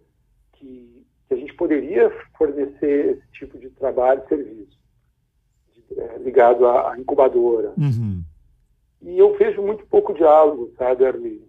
que, 0.53 1.03
que, 1.27 1.33
a 1.33 1.37
gente 1.37 1.53
poderia 1.53 2.11
fornecer 2.37 3.17
esse 3.17 3.31
tipo 3.31 3.57
de 3.57 3.69
trabalho 3.69 4.21
e 4.25 4.29
serviço 4.29 4.77
de, 5.73 5.99
é, 5.99 6.17
ligado 6.19 6.67
à, 6.67 6.93
à 6.93 6.99
incubadora. 6.99 7.73
Uhum. 7.77 8.21
E 9.01 9.17
eu 9.17 9.35
vejo 9.37 9.61
muito 9.61 9.85
pouco 9.85 10.13
diálogo, 10.13 10.73
sabe, 10.77 11.05
Arli? 11.05 11.41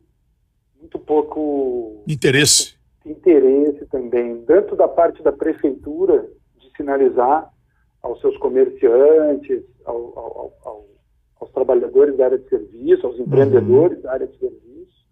Muito 0.79 0.99
pouco. 0.99 2.05
Interesse. 2.07 2.75
Interesse 3.05 3.80
também, 3.91 4.43
tanto 4.45 4.77
da 4.77 4.89
parte 4.89 5.23
da 5.23 5.33
prefeitura 5.33 6.29
de 6.59 6.71
sinalizar 6.77 7.53
aos 8.03 8.21
seus 8.21 8.37
comerciantes, 8.39 9.63
ao, 9.85 10.19
ao, 10.19 10.59
ao, 10.65 10.87
aos 11.41 11.51
trabalhadores 11.53 12.17
da 12.17 12.27
área 12.27 12.39
de 12.39 12.49
serviço, 12.49 13.07
aos 13.07 13.19
empreendedores 13.19 13.99
uhum. 13.99 14.03
da 14.03 14.13
área 14.13 14.27
de 14.27 14.39
serviço, 14.39 15.07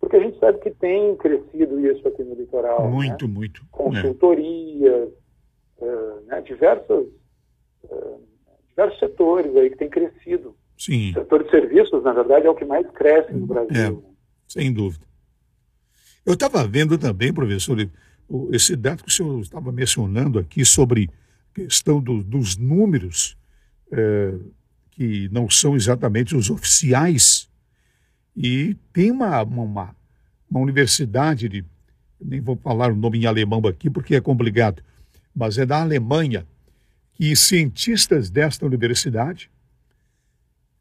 porque 0.00 0.16
a 0.16 0.20
gente 0.20 0.38
sabe 0.38 0.58
que 0.58 0.70
tem 0.70 1.16
crescido 1.16 1.78
isso 1.86 2.06
aqui 2.08 2.24
no 2.24 2.34
litoral. 2.34 2.88
Muito, 2.88 3.28
né? 3.28 3.34
muito. 3.34 3.62
Consultoria, 3.70 5.12
é. 5.80 5.84
uh, 5.84 6.20
né? 6.26 6.40
diversos, 6.40 7.06
uh, 7.84 8.20
diversos 8.68 8.98
setores 8.98 9.54
aí 9.56 9.70
que 9.70 9.76
têm 9.76 9.90
crescido 9.90 10.56
Sim. 10.80 11.10
O 11.10 11.12
setor 11.12 11.44
de 11.44 11.50
serviços, 11.50 12.02
na 12.02 12.14
verdade, 12.14 12.46
é 12.46 12.50
o 12.50 12.54
que 12.54 12.64
mais 12.64 12.90
cresce 12.92 13.34
no 13.34 13.46
Brasil. 13.46 14.02
É, 14.02 14.10
sem 14.48 14.72
dúvida. 14.72 15.04
Eu 16.24 16.34
estava 16.34 16.66
vendo 16.66 16.98
também, 16.98 17.32
professor, 17.32 17.88
esse 18.52 18.76
dado 18.76 19.02
que 19.02 19.08
o 19.08 19.12
senhor 19.12 19.40
estava 19.40 19.72
mencionando 19.72 20.38
aqui 20.38 20.64
sobre 20.64 21.10
questão 21.54 22.00
do, 22.00 22.22
dos 22.22 22.56
números, 22.56 23.36
é, 23.90 24.34
que 24.92 25.28
não 25.32 25.48
são 25.48 25.74
exatamente 25.74 26.36
os 26.36 26.50
oficiais. 26.50 27.48
E 28.36 28.76
tem 28.92 29.10
uma, 29.10 29.42
uma, 29.42 29.96
uma 30.48 30.60
universidade, 30.60 31.48
de, 31.48 31.64
nem 32.20 32.40
vou 32.40 32.56
falar 32.56 32.92
o 32.92 32.96
nome 32.96 33.18
em 33.18 33.26
alemão 33.26 33.60
aqui 33.66 33.90
porque 33.90 34.14
é 34.14 34.20
complicado, 34.20 34.82
mas 35.34 35.58
é 35.58 35.66
da 35.66 35.80
Alemanha, 35.80 36.46
que 37.14 37.34
cientistas 37.34 38.30
desta 38.30 38.64
universidade 38.64 39.50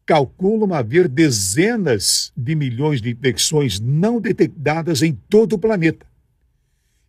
calculam 0.09 0.73
haver 0.73 1.07
dezenas 1.07 2.33
de 2.35 2.55
milhões 2.55 2.99
de 2.99 3.11
infecções 3.11 3.79
não 3.79 4.19
detectadas 4.19 5.03
em 5.03 5.13
todo 5.13 5.53
o 5.53 5.59
planeta. 5.59 6.03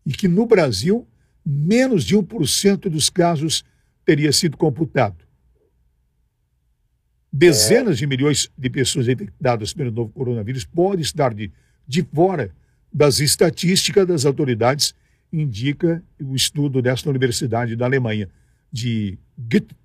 E 0.04 0.12
que 0.12 0.28
no 0.28 0.45
Brasil, 0.45 1.09
menos 1.42 2.04
de 2.04 2.14
1% 2.14 2.90
dos 2.90 3.09
casos 3.09 3.64
teria 4.04 4.30
sido 4.35 4.59
computado. 4.59 5.16
Dezenas 7.33 7.97
de 7.97 8.07
milhões 8.07 8.50
de 8.59 8.69
pessoas 8.69 9.09
infectadas 9.09 9.73
pelo 9.73 9.90
novo 9.90 10.12
coronavírus 10.12 10.66
podem 10.66 11.00
estar 11.00 11.33
de, 11.33 11.50
de 11.88 12.02
fora 12.02 12.54
das 12.92 13.19
estatísticas 13.19 14.07
das 14.07 14.26
autoridades, 14.26 14.95
indica 15.33 16.04
o 16.23 16.37
estudo 16.37 16.83
desta 16.83 17.09
universidade 17.09 17.75
da 17.76 17.87
Alemanha, 17.87 18.28
de 18.71 19.19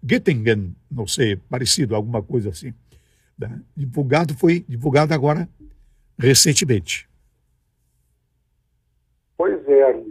Göttingen, 0.03 0.75
não 0.91 1.07
sei, 1.07 1.37
parecido, 1.37 1.95
alguma 1.95 2.21
coisa 2.21 2.49
assim. 2.49 2.73
Né? 3.37 3.61
Divulgado 3.75 4.33
foi 4.37 4.65
divulgado 4.67 5.13
agora 5.13 5.47
recentemente. 6.17 7.09
Pois 9.37 9.67
é, 9.67 10.03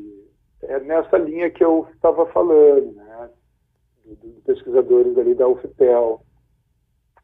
é 0.64 0.80
nessa 0.80 1.16
linha 1.16 1.50
que 1.50 1.64
eu 1.64 1.88
estava 1.94 2.26
falando, 2.26 2.92
né? 2.92 3.30
Dos 4.22 4.38
pesquisadores 4.44 5.16
ali 5.16 5.34
da 5.34 5.48
UFPEL, 5.48 6.22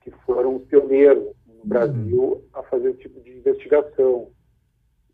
que 0.00 0.10
foram 0.24 0.56
os 0.56 0.64
pioneiros 0.64 1.24
no 1.46 1.54
uhum. 1.54 1.60
Brasil 1.64 2.44
a 2.54 2.62
fazer 2.62 2.90
esse 2.90 3.00
tipo 3.00 3.20
de 3.20 3.30
investigação. 3.30 4.30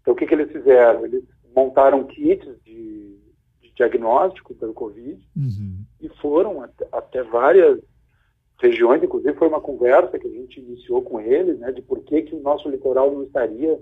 Então, 0.01 0.15
o 0.15 0.17
que, 0.17 0.27
que 0.27 0.35
eles 0.35 0.53
fizeram? 0.53 1.05
Eles 1.05 1.25
montaram 1.55 2.05
kits 2.05 2.47
de, 2.63 3.19
de 3.61 3.73
diagnóstico 3.75 4.55
pelo 4.55 4.73
Covid 4.73 5.21
uhum. 5.37 5.85
e 6.01 6.09
foram 6.21 6.63
até, 6.63 6.87
até 6.93 7.23
várias 7.25 7.81
regiões, 8.59 9.03
inclusive 9.03 9.37
foi 9.37 9.49
uma 9.49 9.61
conversa 9.61 10.19
que 10.19 10.27
a 10.27 10.31
gente 10.31 10.61
iniciou 10.61 11.03
com 11.03 11.21
eles, 11.21 11.59
né, 11.59 11.73
de 11.73 11.83
por 11.83 12.01
que, 12.01 12.23
que 12.23 12.35
o 12.35 12.41
nosso 12.41 12.69
litoral 12.69 13.11
não 13.11 13.25
estaria 13.25 13.75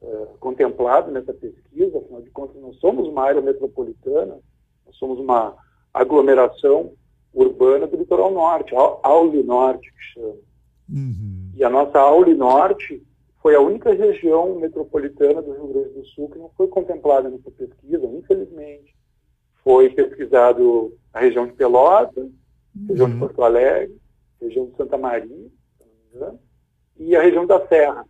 uh, 0.00 0.26
contemplado 0.38 1.10
nessa 1.10 1.32
pesquisa, 1.32 1.98
afinal 1.98 2.22
de 2.22 2.30
contas 2.30 2.60
nós 2.60 2.76
somos 2.76 3.08
uma 3.08 3.24
área 3.24 3.40
metropolitana, 3.40 4.38
nós 4.86 4.96
somos 4.96 5.18
uma 5.18 5.56
aglomeração 5.92 6.92
urbana 7.32 7.86
do 7.86 7.96
litoral 7.96 8.32
norte, 8.32 8.74
Aule 9.02 9.42
Norte 9.42 9.92
que 9.92 10.02
chama. 10.14 10.36
Uhum. 10.88 11.50
E 11.56 11.64
a 11.64 11.70
nossa 11.70 11.98
Aule 11.98 12.34
Norte 12.34 13.02
foi 13.42 13.56
a 13.56 13.60
única 13.60 13.92
região 13.92 14.54
metropolitana 14.54 15.42
do 15.42 15.52
Rio 15.52 15.66
Grande 15.68 15.94
do 15.94 16.06
Sul 16.06 16.30
que 16.30 16.38
não 16.38 16.50
foi 16.56 16.68
contemplada 16.68 17.28
nessa 17.28 17.50
pesquisa, 17.50 18.06
infelizmente. 18.06 18.94
Foi 19.64 19.90
pesquisado 19.90 20.96
a 21.12 21.20
região 21.20 21.46
de 21.46 21.52
Pelotas, 21.52 22.28
região 22.88 23.08
de 23.08 23.14
uhum. 23.14 23.20
Porto 23.20 23.42
Alegre, 23.42 23.96
região 24.40 24.66
de 24.66 24.76
Santa 24.76 24.98
Maria, 24.98 25.28
se 25.28 25.80
não 25.80 25.86
me 25.86 26.16
engano, 26.16 26.40
e 26.96 27.16
a 27.16 27.22
região 27.22 27.46
da 27.46 27.66
Serra. 27.66 28.06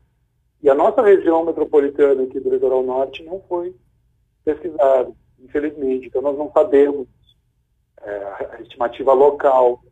E 0.62 0.71
a 0.71 0.75
nossa 0.75 1.02
região 1.02 1.45
metropolitana 1.45 2.23
aqui 2.23 2.40
do 2.40 2.50
litoral 2.50 2.83
norte 2.83 3.23
não 3.23 3.43
foi 3.49 3.75
pesquisada, 4.45 5.12
infelizmente. 5.38 6.07
Então 6.07 6.23
nós 6.23 6.37
não 6.38 6.50
sabemos 6.52 7.07
é, 8.00 8.57
a 8.57 8.61
estimativa 8.61 9.12
local 9.12 9.83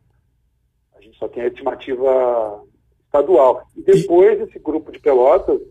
gente 1.03 1.17
só 1.17 1.27
tem 1.27 1.43
a 1.43 1.47
estimativa 1.47 2.63
estadual. 3.05 3.67
E 3.75 3.81
depois 3.81 4.39
esse 4.41 4.57
grupo 4.59 4.91
de 4.91 4.99
Pelotas, 4.99 5.61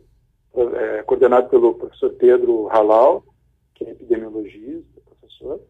é, 0.54 1.02
coordenado 1.02 1.48
pelo 1.48 1.74
professor 1.74 2.10
Pedro 2.14 2.66
Halal, 2.68 3.24
que 3.74 3.84
é 3.84 3.90
epidemiologista, 3.90 5.00
professor, 5.04 5.60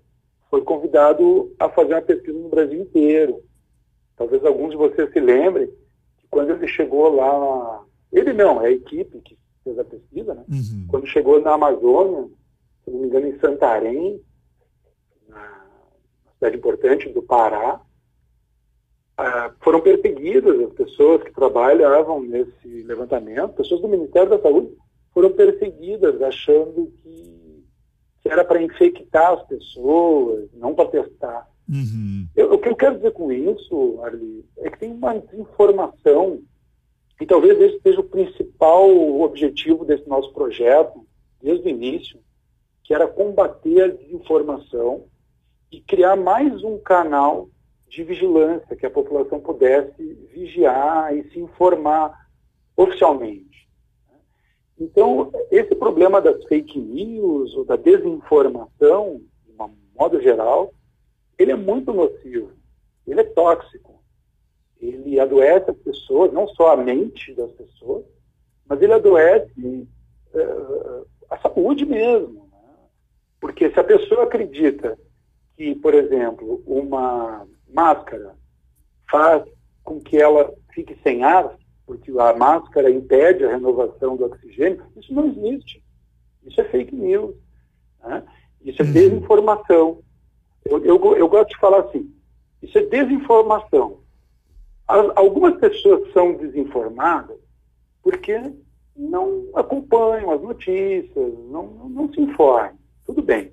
foi 0.51 0.63
convidado 0.63 1.55
a 1.59 1.69
fazer 1.69 1.95
uma 1.95 2.03
pesquisa 2.03 2.39
no 2.39 2.49
Brasil 2.49 2.83
inteiro. 2.83 3.43
Talvez 4.23 4.45
alguns 4.45 4.71
de 4.71 4.77
vocês 4.77 5.13
se 5.13 5.19
lembrem 5.19 5.67
que 5.67 6.29
quando 6.31 6.51
ele 6.51 6.69
chegou 6.69 7.13
lá, 7.13 7.83
ele 8.13 8.33
não, 8.33 8.63
é 8.63 8.69
a 8.69 8.71
equipe 8.71 9.21
que 9.21 9.37
fez 9.65 9.77
a 9.77 9.85
pesquisa, 9.85 10.33
né? 10.33 10.45
Uhum. 10.49 10.87
Quando 10.89 11.09
chegou 11.09 11.41
na 11.41 11.55
Amazônia, 11.55 12.29
se 12.85 12.91
não 12.93 13.01
me 13.01 13.09
engano, 13.09 13.27
em 13.27 13.39
Santarém, 13.41 14.23
na 15.29 15.67
cidade 16.35 16.57
importante 16.57 17.09
do 17.09 17.21
Pará, 17.21 17.81
ah, 19.19 19.53
foram 19.61 19.81
perseguidas 19.81 20.61
as 20.61 20.73
pessoas 20.73 21.25
que 21.25 21.33
trabalhavam 21.33 22.23
nesse 22.23 22.85
levantamento, 22.85 23.55
pessoas 23.55 23.81
do 23.81 23.89
Ministério 23.89 24.31
da 24.31 24.41
Saúde 24.41 24.73
foram 25.13 25.33
perseguidas 25.33 26.23
achando 26.23 26.93
que, 27.03 27.65
que 28.21 28.29
era 28.29 28.45
para 28.45 28.63
infectar 28.63 29.33
as 29.33 29.43
pessoas, 29.49 30.49
não 30.55 30.77
para 30.77 30.91
testar. 30.91 31.52
Uhum. 31.69 32.27
Eu, 32.35 32.55
o 32.55 32.59
que 32.59 32.69
eu 32.69 32.77
quero 32.77 32.97
dizer 32.97 33.13
com 33.13 33.31
isso, 33.33 34.01
Arli, 34.03 34.45
é 34.59 34.71
que 34.71 34.79
tem 34.79 34.93
uma 34.93 35.19
desinformação, 35.19 36.43
e 37.21 37.27
talvez 37.27 37.61
esse 37.61 37.81
seja 37.81 38.01
o 38.01 38.05
principal 38.05 38.91
objetivo 39.21 39.85
desse 39.85 40.09
nosso 40.09 40.33
projeto, 40.33 41.07
desde 41.41 41.67
o 41.67 41.71
início, 41.71 42.21
que 42.85 42.95
era 42.95 43.07
combater 43.07 43.83
a 43.83 43.89
desinformação 43.89 45.05
e 45.71 45.81
criar 45.81 46.17
mais 46.17 46.63
um 46.63 46.79
canal 46.79 47.49
de 47.89 48.03
vigilância, 48.03 48.77
que 48.77 48.87
a 48.87 48.91
população 48.91 49.41
pudesse 49.41 50.03
vigiar 50.35 51.17
e 51.17 51.31
se 51.31 51.39
informar 51.39 52.27
oficialmente. 52.77 53.69
Então, 54.79 55.31
esse 55.51 55.75
problema 55.75 56.21
das 56.21 56.43
fake 56.45 56.79
news 56.79 57.55
ou 57.55 57.65
da 57.65 57.77
desinformação, 57.77 59.21
de 59.47 59.63
um 59.63 59.71
modo 59.99 60.21
geral, 60.21 60.73
ele 61.39 61.53
é 61.53 61.57
muito 61.57 61.93
nocivo, 61.93 62.53
ele 63.07 63.21
é 63.21 63.25
tóxico. 63.25 64.03
Ele 64.81 65.21
adoece 65.21 65.71
as 65.71 65.77
pessoas, 65.77 66.33
não 66.33 66.49
só 66.49 66.73
a 66.73 66.77
mente 66.77 67.33
das 67.35 67.53
pessoas, 67.53 68.05
mas 68.69 68.83
ele 68.83 68.93
adoece 68.93 69.89
uh, 70.35 71.07
a 71.31 71.39
saúde 71.39 71.87
mesmo. 71.87 72.49
Né? 72.51 72.75
Porque 73.41 73.71
se 73.71 73.79
a 73.79 73.85
pessoa 73.85 74.25
acredita 74.25 74.99
que, 75.57 75.75
por 75.77 75.95
exemplo, 75.95 76.63
uma 76.67 77.47
máscara 77.73 78.35
faz 79.09 79.45
com 79.85 80.01
que 80.01 80.17
ela 80.17 80.53
fique 80.75 80.99
sem 81.03 81.23
ar, 81.23 81.57
porque 81.87 82.11
a 82.11 82.35
máscara 82.35 82.91
impede 82.91 83.45
a 83.45 83.51
renovação 83.51 84.17
do 84.17 84.25
oxigênio, 84.25 84.85
isso 84.97 85.13
não 85.15 85.29
existe. 85.29 85.83
Isso 86.45 86.61
é 86.61 86.65
fake 86.65 86.95
news. 86.95 87.37
Né? 88.03 88.25
Isso 88.65 88.83
é 88.83 88.85
uhum. 88.85 88.93
desinformação. 88.93 90.03
Eu, 90.79 90.85
eu, 90.85 91.17
eu 91.17 91.29
gosto 91.29 91.51
de 91.51 91.59
falar 91.59 91.81
assim, 91.81 92.13
isso 92.63 92.79
é 92.79 92.83
desinformação. 92.83 93.99
As, 94.87 95.11
algumas 95.17 95.57
pessoas 95.59 96.13
são 96.13 96.35
desinformadas 96.35 97.37
porque 98.03 98.53
não 98.97 99.49
acompanham 99.55 100.31
as 100.31 100.43
notícias, 100.43 101.33
não, 101.51 101.67
não, 101.67 101.89
não 101.89 102.13
se 102.13 102.21
informam. 102.21 102.77
Tudo 103.05 103.23
bem. 103.23 103.53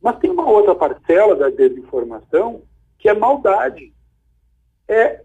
Mas 0.00 0.18
tem 0.18 0.30
uma 0.30 0.48
outra 0.48 0.74
parcela 0.74 1.34
da 1.34 1.50
desinformação 1.50 2.62
que 2.98 3.08
é 3.08 3.14
maldade. 3.14 3.92
É, 4.88 5.22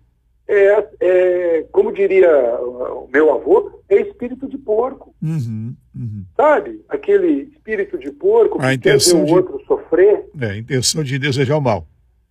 é, 0.47 0.89
é 0.99 1.63
como 1.71 1.91
diria 1.91 2.29
o 2.61 3.07
meu 3.11 3.33
avô, 3.33 3.81
é 3.87 4.01
espírito 4.01 4.47
de 4.47 4.57
porco. 4.57 5.13
Uhum, 5.21 5.75
uhum. 5.95 6.25
Sabe? 6.35 6.83
Aquele 6.89 7.43
espírito 7.43 7.97
de 7.97 8.11
porco 8.11 8.59
que 8.59 8.65
a 8.65 8.73
intenção 8.73 9.25
ver 9.25 9.31
o 9.31 9.35
outro 9.35 9.63
sofrer. 9.65 10.25
É, 10.39 10.45
a 10.47 10.57
intenção 10.57 11.03
de 11.03 11.17
desejar 11.19 11.57
o 11.57 11.61
mal. 11.61 11.85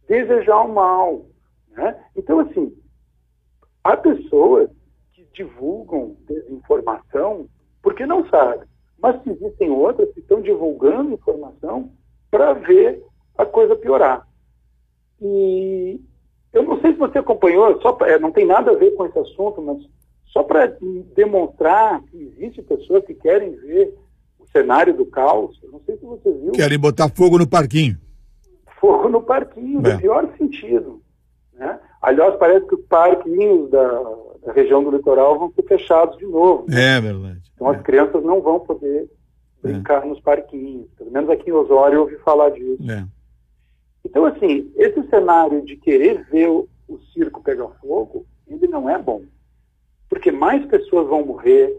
Desejar 0.09 0.61
o 0.63 0.73
mal. 0.73 1.27
Né? 1.71 1.97
Então, 2.17 2.41
assim, 2.41 2.73
há 3.85 3.97
pessoas 3.97 4.69
que 5.13 5.27
divulgam 5.33 6.17
desinformação 6.27 7.49
porque 7.83 8.07
não 8.07 8.29
sabem. 8.29 8.69
Mas 9.01 9.21
existem 9.27 9.71
outras 9.71 10.13
que 10.13 10.21
estão 10.21 10.43
divulgando 10.43 11.15
informação 11.15 11.91
para 12.31 12.53
ver 12.53 13.03
a 13.37 13.47
coisa 13.47 13.75
piorar. 13.75 14.27
E 15.21 16.01
eu 16.53 16.63
não 16.63 16.81
sei 16.81 16.93
se 16.93 16.99
você 16.99 17.19
acompanhou, 17.19 17.81
só 17.81 17.97
é, 18.03 18.19
não 18.19 18.31
tem 18.31 18.47
nada 18.47 18.71
a 18.71 18.77
ver 18.77 18.91
com 18.93 19.07
esse 19.07 19.19
assunto, 19.19 19.63
mas 19.63 19.79
só 20.33 20.43
para 20.43 20.77
demonstrar 21.15 22.03
que 22.05 22.17
existe 22.17 22.63
pessoas 22.63 23.05
que 23.05 23.15
querem 23.15 23.53
ver 23.57 23.95
o 24.39 24.47
cenário 24.47 24.95
do 24.95 25.05
caos. 25.07 25.59
Eu 25.63 25.73
não 25.73 25.81
sei 25.85 25.97
se 25.97 26.05
você 26.05 26.33
viu. 26.33 26.53
Querem 26.53 26.79
botar 26.79 27.09
fogo 27.09 27.39
no 27.39 27.49
parquinho. 27.49 27.99
Fogo 28.81 29.09
no 29.09 29.23
parquinho, 29.23 29.85
é. 29.87 29.93
no 29.93 29.99
pior 29.99 30.29
sentido. 30.39 31.03
Né? 31.53 31.79
Aliás, 32.01 32.37
parece 32.37 32.67
que 32.67 32.77
os 32.77 32.85
parquinhos 32.87 33.71
da, 33.71 33.87
da, 34.47 34.53
região 34.53 34.83
do 34.83 34.91
litoral 34.91 35.39
vão 35.39 35.53
ser 35.53 35.63
fechados 35.65 36.17
de 36.17 36.27
novo. 36.27 36.65
Né? 36.69 36.97
É 36.97 37.01
verdade. 37.01 37.43
Então 37.55 37.73
é. 37.73 37.77
as 37.77 37.83
crianças 37.83 38.23
não 38.25 38.41
vão 38.41 38.61
poder 38.61 39.11
brincar 39.63 40.05
é. 40.05 40.09
nos 40.09 40.21
parquinhos. 40.21 40.87
Pelo 40.97 41.11
menos 41.11 41.29
aqui 41.29 41.51
em 41.51 41.53
Osório 41.53 41.97
eu 41.97 42.03
ouvi 42.03 42.17
falar 42.19 42.51
disso. 42.51 42.91
É. 42.91 43.05
Então, 44.05 44.25
assim, 44.25 44.73
esse 44.77 45.03
cenário 45.09 45.63
de 45.63 45.77
querer 45.77 46.25
ver 46.31 46.49
o, 46.49 46.69
o 46.89 46.99
circo 47.13 47.43
pegar 47.43 47.69
fogo, 47.81 48.25
ele 48.47 48.67
não 48.67 48.89
é 48.89 48.97
bom. 48.97 49.23
Porque 50.11 50.33
mais 50.33 50.67
pessoas 50.67 51.09
vão 51.09 51.25
morrer, 51.25 51.79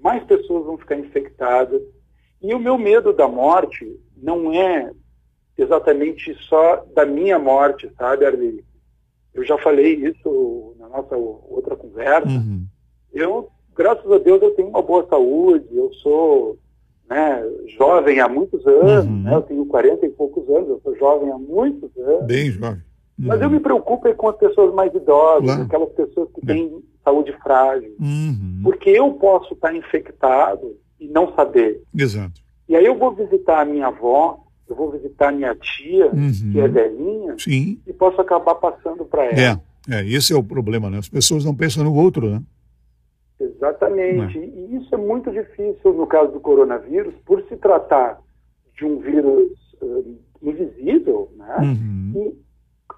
mais 0.00 0.24
pessoas 0.24 0.64
vão 0.64 0.78
ficar 0.78 0.96
infectadas. 0.96 1.82
E 2.40 2.54
o 2.54 2.58
meu 2.58 2.78
medo 2.78 3.12
da 3.12 3.28
morte 3.28 4.00
não 4.16 4.52
é 4.52 4.90
exatamente 5.58 6.34
só 6.48 6.84
da 6.94 7.04
minha 7.04 7.38
morte, 7.38 7.90
sabe, 7.98 8.24
Arli? 8.24 8.64
Eu 9.34 9.44
já 9.44 9.58
falei 9.58 9.94
isso 9.94 10.74
na 10.78 10.88
nossa 10.88 11.16
outra 11.16 11.76
conversa. 11.76 12.28
Uhum. 12.28 12.64
Eu, 13.12 13.48
graças 13.74 14.10
a 14.10 14.18
Deus, 14.18 14.40
eu 14.40 14.52
tenho 14.52 14.68
uma 14.68 14.82
boa 14.82 15.06
saúde, 15.08 15.66
eu 15.72 15.92
sou 15.94 16.58
né, 17.08 17.42
jovem 17.76 18.20
há 18.20 18.28
muitos 18.28 18.66
anos, 18.66 19.04
uhum. 19.04 19.22
né, 19.22 19.34
eu 19.34 19.42
tenho 19.42 19.66
40 19.66 20.06
e 20.06 20.10
poucos 20.10 20.48
anos, 20.48 20.68
eu 20.68 20.80
sou 20.82 20.96
jovem 20.96 21.30
há 21.30 21.38
muitos 21.38 21.90
anos. 21.96 22.26
Bem 22.26 22.50
jovem. 22.50 22.82
Uhum. 23.18 23.26
Mas 23.26 23.42
eu 23.42 23.50
me 23.50 23.60
preocupo 23.60 24.12
com 24.14 24.28
as 24.28 24.36
pessoas 24.36 24.72
mais 24.74 24.94
idosas, 24.94 25.44
claro. 25.44 25.62
aquelas 25.62 25.92
pessoas 25.92 26.28
que 26.32 26.46
têm 26.46 26.82
saúde 27.04 27.32
frágil. 27.42 27.94
Uhum. 28.00 28.60
Porque 28.62 28.90
eu 28.90 29.12
posso 29.14 29.54
estar 29.54 29.74
infectado 29.74 30.76
e 31.00 31.08
não 31.08 31.34
saber. 31.34 31.82
Exato. 31.96 32.40
E 32.68 32.76
aí 32.76 32.84
eu 32.84 32.96
vou 32.96 33.12
visitar 33.12 33.60
a 33.60 33.64
minha 33.64 33.88
avó, 33.88 34.38
eu 34.68 34.76
vou 34.76 34.90
visitar 34.92 35.28
a 35.28 35.32
minha 35.32 35.54
tia, 35.54 36.10
que 36.10 36.58
é 36.58 36.64
uhum. 36.64 36.72
velhinha, 36.72 37.34
Sim. 37.38 37.80
e 37.86 37.92
posso 37.92 38.20
acabar 38.20 38.54
passando 38.54 39.04
para 39.04 39.24
ela. 39.26 39.62
É, 39.88 39.96
é, 39.96 40.06
esse 40.06 40.32
é 40.32 40.36
o 40.36 40.44
problema, 40.44 40.88
né? 40.88 40.98
As 40.98 41.08
pessoas 41.08 41.44
não 41.44 41.54
pensam 41.54 41.84
no 41.84 41.94
outro, 41.94 42.30
né? 42.30 42.42
Exatamente. 43.38 44.38
É. 44.38 44.44
E 44.44 44.76
isso 44.76 44.94
é 44.94 44.98
muito 44.98 45.30
difícil 45.30 45.92
no 45.92 46.06
caso 46.06 46.32
do 46.32 46.40
coronavírus, 46.40 47.14
por 47.26 47.42
se 47.48 47.56
tratar 47.56 48.20
de 48.76 48.84
um 48.84 49.00
vírus 49.00 49.50
uh, 49.82 50.18
invisível 50.40 51.30
né? 51.36 51.56
Uhum. 51.60 52.12
e 52.14 52.42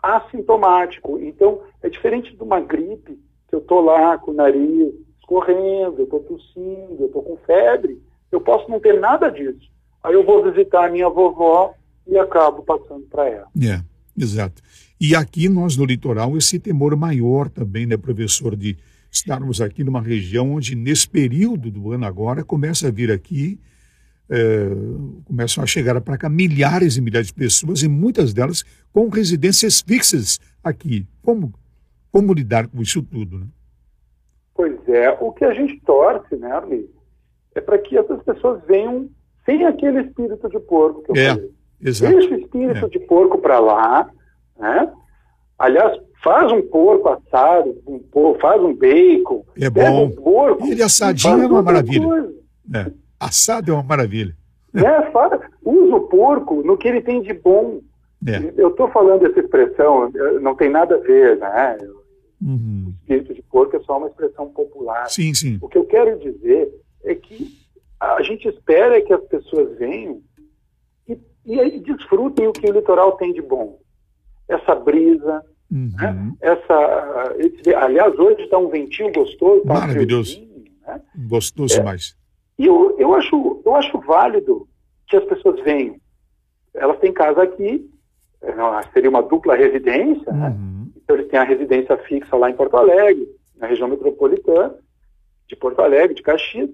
assintomático. 0.03 1.19
Então, 1.19 1.63
é 1.83 1.89
diferente 1.89 2.37
de 2.37 2.43
uma 2.43 2.61
gripe, 2.61 3.19
eu 3.55 3.61
estou 3.61 3.81
lá 3.81 4.19
com 4.19 4.33
o 4.33 4.35
nariz 4.35 4.93
escorrendo, 5.21 5.97
eu 5.99 6.05
estou 6.05 6.21
tossindo, 6.21 6.97
eu 7.01 7.07
estou 7.07 7.23
com 7.23 7.37
febre. 7.47 8.01
Eu 8.31 8.41
posso 8.41 8.69
não 8.71 8.81
ter 8.81 9.01
nada 9.01 9.31
disso. 9.31 9.71
Aí 10.03 10.13
eu 10.13 10.25
vou 10.25 10.43
visitar 10.51 10.87
a 10.87 10.91
minha 10.91 11.09
vovó 11.09 11.73
e 12.07 12.19
acabo 12.19 12.63
passando 12.63 13.07
para 13.07 13.29
ela. 13.29 13.47
É, 13.61 13.81
exato. 14.19 14.61
E 15.01 15.15
aqui 15.15 15.49
nós 15.49 15.77
no 15.77 15.85
litoral, 15.85 16.37
esse 16.37 16.59
temor 16.59 16.95
maior 16.97 17.49
também, 17.49 17.87
né, 17.87 17.97
professor, 17.97 18.55
de 18.55 18.77
estarmos 19.11 19.61
aqui 19.61 19.85
numa 19.85 20.03
região 20.03 20.53
onde, 20.53 20.75
nesse 20.75 21.09
período 21.09 21.71
do 21.71 21.93
ano 21.93 22.05
agora, 22.05 22.45
começa 22.45 22.89
a 22.89 22.91
vir 22.91 23.11
aqui, 23.11 23.59
é, 24.29 24.69
começam 25.25 25.63
a 25.63 25.67
chegar 25.67 25.99
para 26.01 26.19
cá 26.19 26.29
milhares 26.29 26.97
e 26.97 27.01
milhares 27.01 27.29
de 27.29 27.35
pessoas, 27.35 27.83
e 27.83 27.89
muitas 27.89 28.35
delas 28.35 28.65
com 28.93 29.09
residências 29.09 29.81
fixas 29.81 30.41
aqui. 30.63 31.07
Como, 31.23 31.53
como 32.15 32.33
lidar 32.33 32.69
com 32.69 32.81
isso 32.81 33.03
tudo? 33.03 33.41
Né? 33.41 33.47
Pois 34.55 34.89
é, 34.89 35.11
o 35.21 35.33
que 35.33 35.45
a 35.45 35.53
gente 35.53 35.81
torce, 35.85 36.37
né, 36.37 36.49
Arli, 36.53 36.89
é 37.57 37.61
para 37.61 37.77
que 37.77 37.99
essas 37.99 38.23
pessoas 38.23 38.63
venham 38.69 39.09
sem 39.45 39.67
aquele 39.67 40.03
espírito 40.03 40.49
de 40.49 40.61
porco 40.61 41.03
que 41.03 41.11
eu 41.11 41.17
é, 41.17 41.29
falei. 41.31 41.51
Exato. 41.83 42.13
Deixa 42.13 42.33
o 42.33 42.39
espírito 42.39 42.87
é. 42.87 42.89
de 42.89 43.01
porco 43.01 43.39
para 43.39 43.59
lá, 43.59 44.09
né? 44.57 44.93
Aliás, 45.59 46.01
faz 46.23 46.53
um 46.53 46.63
porco 46.63 47.09
assado, 47.09 47.83
um 47.85 47.99
porco, 47.99 48.41
faz 48.41 48.63
um 48.63 48.77
bacon. 48.77 49.45
É 49.61 49.69
bom. 49.69 50.05
Um 50.05 50.15
porco, 50.15 50.69
Ele 50.69 50.85
assadinho 50.85 51.43
é 51.43 51.47
uma 51.49 51.63
maravilha. 51.65 52.33
É. 52.73 52.93
Assado 53.19 53.73
é 53.73 53.75
uma 53.75 53.83
maravilha. 53.83 54.37
É, 54.73 55.11
faz, 55.11 55.41
usa 55.65 55.97
o 55.97 56.01
porco 56.03 56.63
no 56.63 56.79
que 56.79 56.87
ele 56.87 57.01
tem 57.01 57.23
de 57.23 57.35
bom. 57.35 57.81
É. 58.25 58.53
Eu 58.57 58.69
estou 58.69 58.89
falando 58.91 59.27
essa 59.27 59.41
expressão, 59.41 60.13
não 60.41 60.55
tem 60.55 60.71
nada 60.71 60.95
a 60.95 60.99
ver, 60.99 61.39
né? 61.39 61.77
Uhum. 62.43 62.87
O 62.87 62.91
espírito 63.01 63.35
de 63.35 63.43
porco 63.43 63.77
é 63.77 63.81
só 63.81 63.97
uma 63.99 64.09
expressão 64.09 64.51
popular. 64.51 65.09
Sim, 65.09 65.33
sim. 65.35 65.59
O 65.63 65.69
que 65.69 65.79
eu 65.79 65.85
quero 65.85 66.19
dizer 66.19 66.71
é 67.05 67.15
que 67.15 67.57
a 68.01 68.23
gente 68.23 68.49
espera 68.49 69.01
que 69.03 69.13
as 69.13 69.23
pessoas 69.25 69.79
venham 69.79 70.21
e, 71.09 71.19
e 71.47 71.81
desfrutem 71.81 72.47
o 72.49 72.53
que 72.53 72.69
o 72.69 72.73
litoral 72.73 73.13
tem 73.17 73.33
de 73.33 73.43
bom. 73.43 73.79
Essa 74.49 74.75
brisa, 74.75 75.43
Uhum. 75.71 75.91
né? 75.97 76.33
essa, 76.41 77.35
esse- 77.39 77.75
aliás, 77.75 78.17
hoje 78.19 78.43
está 78.43 78.59
um 78.59 78.69
ventinho 78.69 79.11
gostoso, 79.13 79.63
tá 79.65 79.75
Maravilhoso. 79.75 80.41
né? 80.87 81.01
Gostoso 81.29 81.75
É. 81.75 81.79
demais. 81.79 82.17
E 82.59 82.67
eu, 82.67 82.95
eu, 82.99 83.15
acho, 83.15 83.63
eu 83.65 83.75
acho 83.75 83.99
válido 84.01 84.69
que 85.09 85.17
as 85.17 85.25
pessoas 85.25 85.61
venham. 85.65 85.97
Elas 86.75 86.99
têm 87.01 87.13
casa 87.13 87.43
aqui, 87.43 87.91
não, 88.57 88.81
seria 88.93 89.09
uma 89.11 89.23
dupla 89.23 89.57
residência, 89.57 90.33
né? 90.33 90.55
Então 91.05 91.17
eles 91.17 91.29
têm 91.31 91.39
a 91.39 91.45
residência 91.45 91.97
fixa 91.99 92.35
lá 92.37 92.51
em 92.51 92.57
Porto 92.57 92.77
Alegre, 92.77 93.29
na 93.57 93.67
região 93.67 93.89
metropolitana 93.89 94.75
de 95.47 95.55
Porto 95.57 95.81
Alegre, 95.81 96.15
de 96.15 96.23
Caxias, 96.23 96.71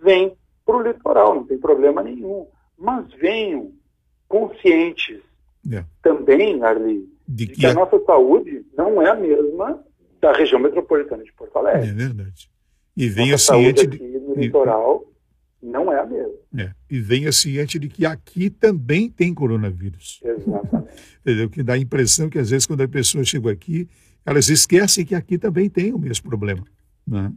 vêm 0.00 0.32
para 0.64 0.76
o 0.76 0.82
litoral, 0.82 1.34
não 1.34 1.44
tem 1.44 1.58
problema 1.58 2.02
nenhum. 2.02 2.46
Mas 2.78 3.12
venham 3.14 3.72
conscientes 4.28 5.20
É. 5.72 5.84
também, 6.02 6.62
Arli, 6.62 7.08
De 7.26 7.46
que 7.46 7.54
que 7.60 7.66
a 7.66 7.70
é, 7.70 7.74
nossa 7.74 7.98
saúde 8.04 8.64
não 8.76 9.00
é 9.02 9.10
a 9.10 9.14
mesma 9.14 9.82
da 10.20 10.32
região 10.32 10.60
metropolitana 10.60 11.22
de 11.24 11.32
Porto 11.32 11.56
é 11.56 11.60
Alegre. 11.60 11.90
verdade. 11.92 12.50
E 12.96 13.08
venha 13.08 13.32
Nossa 13.32 13.44
saúde 13.46 13.80
ciente 13.80 13.86
de, 13.86 13.96
aqui 14.04 14.18
no 14.18 14.34
e- 14.34 14.40
litoral 14.46 15.04
não 15.64 15.92
é 15.92 15.98
a 16.00 16.06
mesma. 16.06 16.34
é, 16.58 16.70
e 16.90 17.00
venha 17.00 17.32
ciente 17.32 17.78
de 17.78 17.88
que 17.88 18.04
aqui 18.06 18.50
também 18.50 19.10
tem 19.10 19.32
coronavírus. 19.34 20.20
Exatamente. 20.24 20.92
Entendeu? 21.20 21.48
Que 21.50 21.62
dá 21.62 21.72
a 21.74 21.78
impressão 21.78 22.28
que 22.28 22.38
às 22.38 22.50
vezes 22.50 22.66
quando 22.66 22.82
a 22.82 22.88
pessoa 22.88 23.24
chega 23.24 23.50
aqui, 23.50 23.88
elas 24.26 24.48
esquecem 24.48 25.04
que 25.04 25.14
aqui 25.14 25.38
também 25.38 25.68
tem 25.70 25.92
o 25.92 25.98
mesmo 25.98 26.28
problema. 26.28 26.64
Né? 27.06 27.32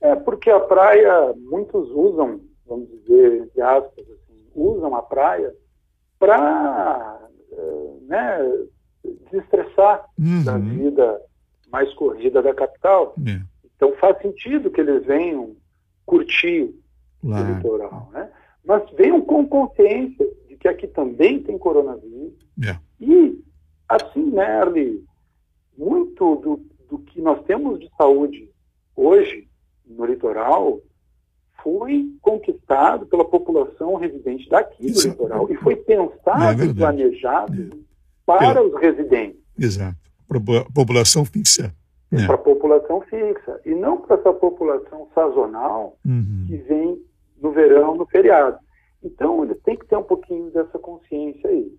É 0.00 0.14
porque 0.16 0.48
a 0.50 0.60
praia, 0.60 1.34
muitos 1.36 1.88
usam, 1.90 2.40
vamos 2.66 2.88
dizer, 2.88 3.42
entre 3.42 3.60
aspas, 3.60 4.04
assim, 4.10 4.46
usam 4.54 4.94
a 4.94 5.02
praia 5.02 5.52
para 6.18 7.20
né, 8.06 8.38
desestressar 9.30 10.04
da 10.44 10.54
Uhum. 10.56 10.68
vida 10.78 11.20
mais 11.70 11.92
corrida 11.94 12.42
da 12.42 12.54
capital. 12.54 13.14
É, 13.26 13.40
Então 13.76 13.94
faz 14.00 14.20
sentido 14.22 14.70
que 14.70 14.80
eles 14.80 15.04
venham 15.06 15.54
curtir 16.08 16.74
o 17.22 17.28
claro. 17.28 17.54
litoral, 17.54 18.10
né? 18.12 18.30
Mas 18.64 18.82
venham 18.96 19.20
com 19.20 19.46
consciência 19.46 20.26
de 20.48 20.56
que 20.56 20.66
aqui 20.68 20.86
também 20.88 21.42
tem 21.42 21.56
coronavírus. 21.58 22.34
É. 22.66 22.76
E, 23.00 23.38
assim, 23.88 24.24
né, 24.30 24.44
Arli, 24.60 25.04
muito 25.76 26.36
do, 26.36 26.60
do 26.90 26.98
que 26.98 27.20
nós 27.20 27.42
temos 27.44 27.78
de 27.78 27.88
saúde 27.96 28.50
hoje 28.96 29.48
no 29.86 30.04
litoral 30.04 30.80
foi 31.62 32.08
conquistado 32.20 33.06
pela 33.06 33.24
população 33.24 33.94
residente 33.96 34.48
daqui 34.48 34.82
do 34.86 34.90
Isso. 34.92 35.08
litoral 35.08 35.50
e 35.50 35.56
foi 35.56 35.74
É 35.74 35.76
pensado 35.76 36.56
verdade. 36.56 36.70
e 36.70 36.74
planejado 36.74 37.84
para 38.26 38.62
os 38.62 38.74
residentes, 38.80 39.40
Exato. 39.58 39.96
Propo- 40.26 40.70
População 40.72 41.24
fixa. 41.24 41.74
É. 42.12 42.24
para 42.26 42.34
a 42.36 42.38
população 42.38 42.57
fixa, 43.08 43.60
e 43.64 43.74
não 43.74 43.98
para 43.98 44.16
essa 44.16 44.32
população 44.32 45.08
sazonal 45.14 45.96
Uhum. 46.06 46.44
que 46.46 46.56
vem 46.56 46.98
no 47.40 47.50
verão, 47.52 47.94
no 47.96 48.06
feriado. 48.06 48.58
Então, 49.02 49.44
eles 49.44 49.60
têm 49.62 49.76
que 49.76 49.86
ter 49.86 49.96
um 49.96 50.02
pouquinho 50.02 50.50
dessa 50.50 50.78
consciência 50.78 51.48
aí. 51.48 51.70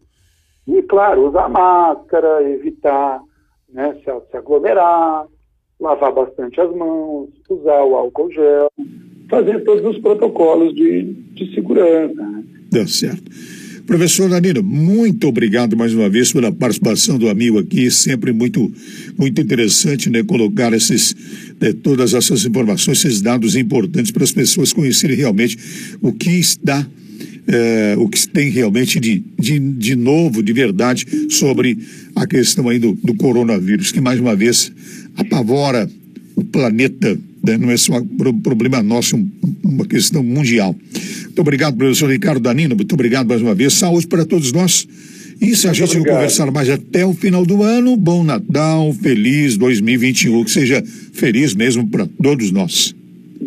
E, 0.67 0.81
claro, 0.83 1.27
usar 1.27 1.49
máscara, 1.49 2.41
evitar 2.49 3.19
né, 3.67 3.93
se, 3.95 4.31
se 4.31 4.37
aglomerar, 4.37 5.25
lavar 5.79 6.13
bastante 6.13 6.59
as 6.61 6.73
mãos, 6.75 7.29
usar 7.49 7.83
o 7.83 7.95
álcool 7.95 8.31
gel, 8.31 8.69
fazer 9.29 9.63
todos 9.63 9.85
os 9.85 10.01
protocolos 10.01 10.73
de, 10.73 11.03
de 11.33 11.53
segurança. 11.53 12.13
né? 12.15 12.43
Dá 12.71 12.85
certo. 12.87 13.29
Professor 13.89 14.29
Danilo, 14.29 14.63
muito 14.63 15.27
obrigado 15.27 15.75
mais 15.75 15.95
uma 15.95 16.07
vez 16.07 16.31
pela 16.31 16.51
participação 16.51 17.17
do 17.17 17.27
amigo 17.27 17.57
aqui, 17.57 17.89
sempre 17.89 18.31
muito, 18.31 18.71
muito 19.17 19.41
interessante, 19.41 20.11
né, 20.11 20.21
colocar 20.21 20.71
esses, 20.73 21.15
né, 21.59 21.73
todas 21.73 22.13
essas 22.13 22.45
informações, 22.45 23.03
esses 23.03 23.19
dados 23.19 23.55
importantes 23.55 24.11
para 24.11 24.23
as 24.23 24.31
pessoas 24.31 24.71
conhecerem 24.71 25.17
realmente 25.17 25.57
o 26.03 26.13
que 26.13 26.29
está, 26.29 26.87
eh, 27.47 27.95
o 27.97 28.07
que 28.07 28.27
tem 28.27 28.51
realmente 28.51 28.99
de, 28.99 29.23
de, 29.39 29.57
de 29.57 29.95
novo, 29.95 30.43
de 30.43 30.53
verdade, 30.53 31.07
sobre 31.27 31.75
a 32.15 32.27
questão 32.27 32.69
aí 32.69 32.77
do, 32.77 32.93
do 33.03 33.15
coronavírus, 33.15 33.91
que 33.91 33.99
mais 33.99 34.19
uma 34.19 34.35
vez 34.35 34.71
apavora 35.17 35.89
o 36.39 36.43
planeta, 36.45 37.17
né? 37.45 37.57
não 37.57 37.69
é 37.71 37.77
só 37.77 37.97
um 37.97 38.05
pro- 38.05 38.33
problema 38.33 38.81
nosso, 38.83 39.15
é 39.15 39.19
um- 39.19 39.29
uma 39.63 39.85
questão 39.85 40.23
mundial. 40.23 40.75
Muito 41.25 41.39
obrigado, 41.41 41.75
professor 41.77 42.09
Ricardo 42.09 42.39
Danino, 42.41 42.75
muito 42.75 42.93
obrigado 42.93 43.27
mais 43.27 43.41
uma 43.41 43.53
vez. 43.55 43.73
Saúde 43.73 44.07
para 44.07 44.25
todos 44.25 44.51
nós. 44.51 44.87
E 45.41 45.55
se 45.55 45.67
a 45.69 45.73
gente 45.73 45.95
não 45.97 46.03
conversar 46.03 46.51
mais 46.51 46.69
até 46.69 47.05
o 47.05 47.13
final 47.13 47.45
do 47.45 47.63
ano, 47.63 47.95
bom 47.95 48.23
Natal, 48.25 48.91
feliz 48.93 49.55
2021, 49.55 50.43
que 50.43 50.51
seja 50.51 50.83
feliz 51.13 51.55
mesmo 51.55 51.87
para 51.87 52.05
todos 52.21 52.51
nós. 52.51 52.93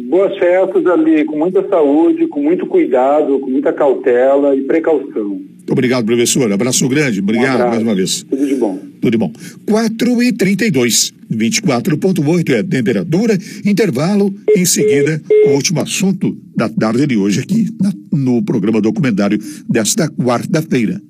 Boas 0.09 0.33
festas 0.38 0.87
ali, 0.87 1.24
com 1.26 1.37
muita 1.38 1.66
saúde, 1.68 2.26
com 2.28 2.42
muito 2.42 2.64
cuidado, 2.66 3.38
com 3.40 3.50
muita 3.50 3.72
cautela 3.74 4.57
e 4.57 4.62
precaução. 4.62 5.28
Muito 5.28 5.70
obrigado, 5.70 6.07
professor. 6.07 6.50
Abraço 6.50 6.88
grande. 6.88 7.20
Obrigado 7.20 7.57
abraço. 7.57 7.70
mais 7.70 7.83
uma 7.83 7.94
vez. 7.94 8.22
Tudo 8.22 8.46
de 8.46 8.55
bom. 8.55 8.78
Tudo 9.03 9.19
bom. 9.19 9.33
4 9.67 10.23
e 10.23 10.33
32 10.33 11.12
24,8 11.31 12.51
é 12.51 12.59
a 12.61 12.65
temperatura. 12.65 13.37
Intervalo. 13.65 14.33
Em 14.57 14.65
seguida, 14.65 15.21
o 15.47 15.51
último 15.51 15.81
assunto 15.81 16.38
da 16.57 16.69
tarde 16.69 17.07
de 17.07 17.17
hoje 17.17 17.41
aqui 17.41 17.69
na- 17.81 17.93
no 18.12 18.43
programa 18.43 18.81
documentário 18.81 19.38
desta 19.69 20.09
quarta-feira. 20.09 21.01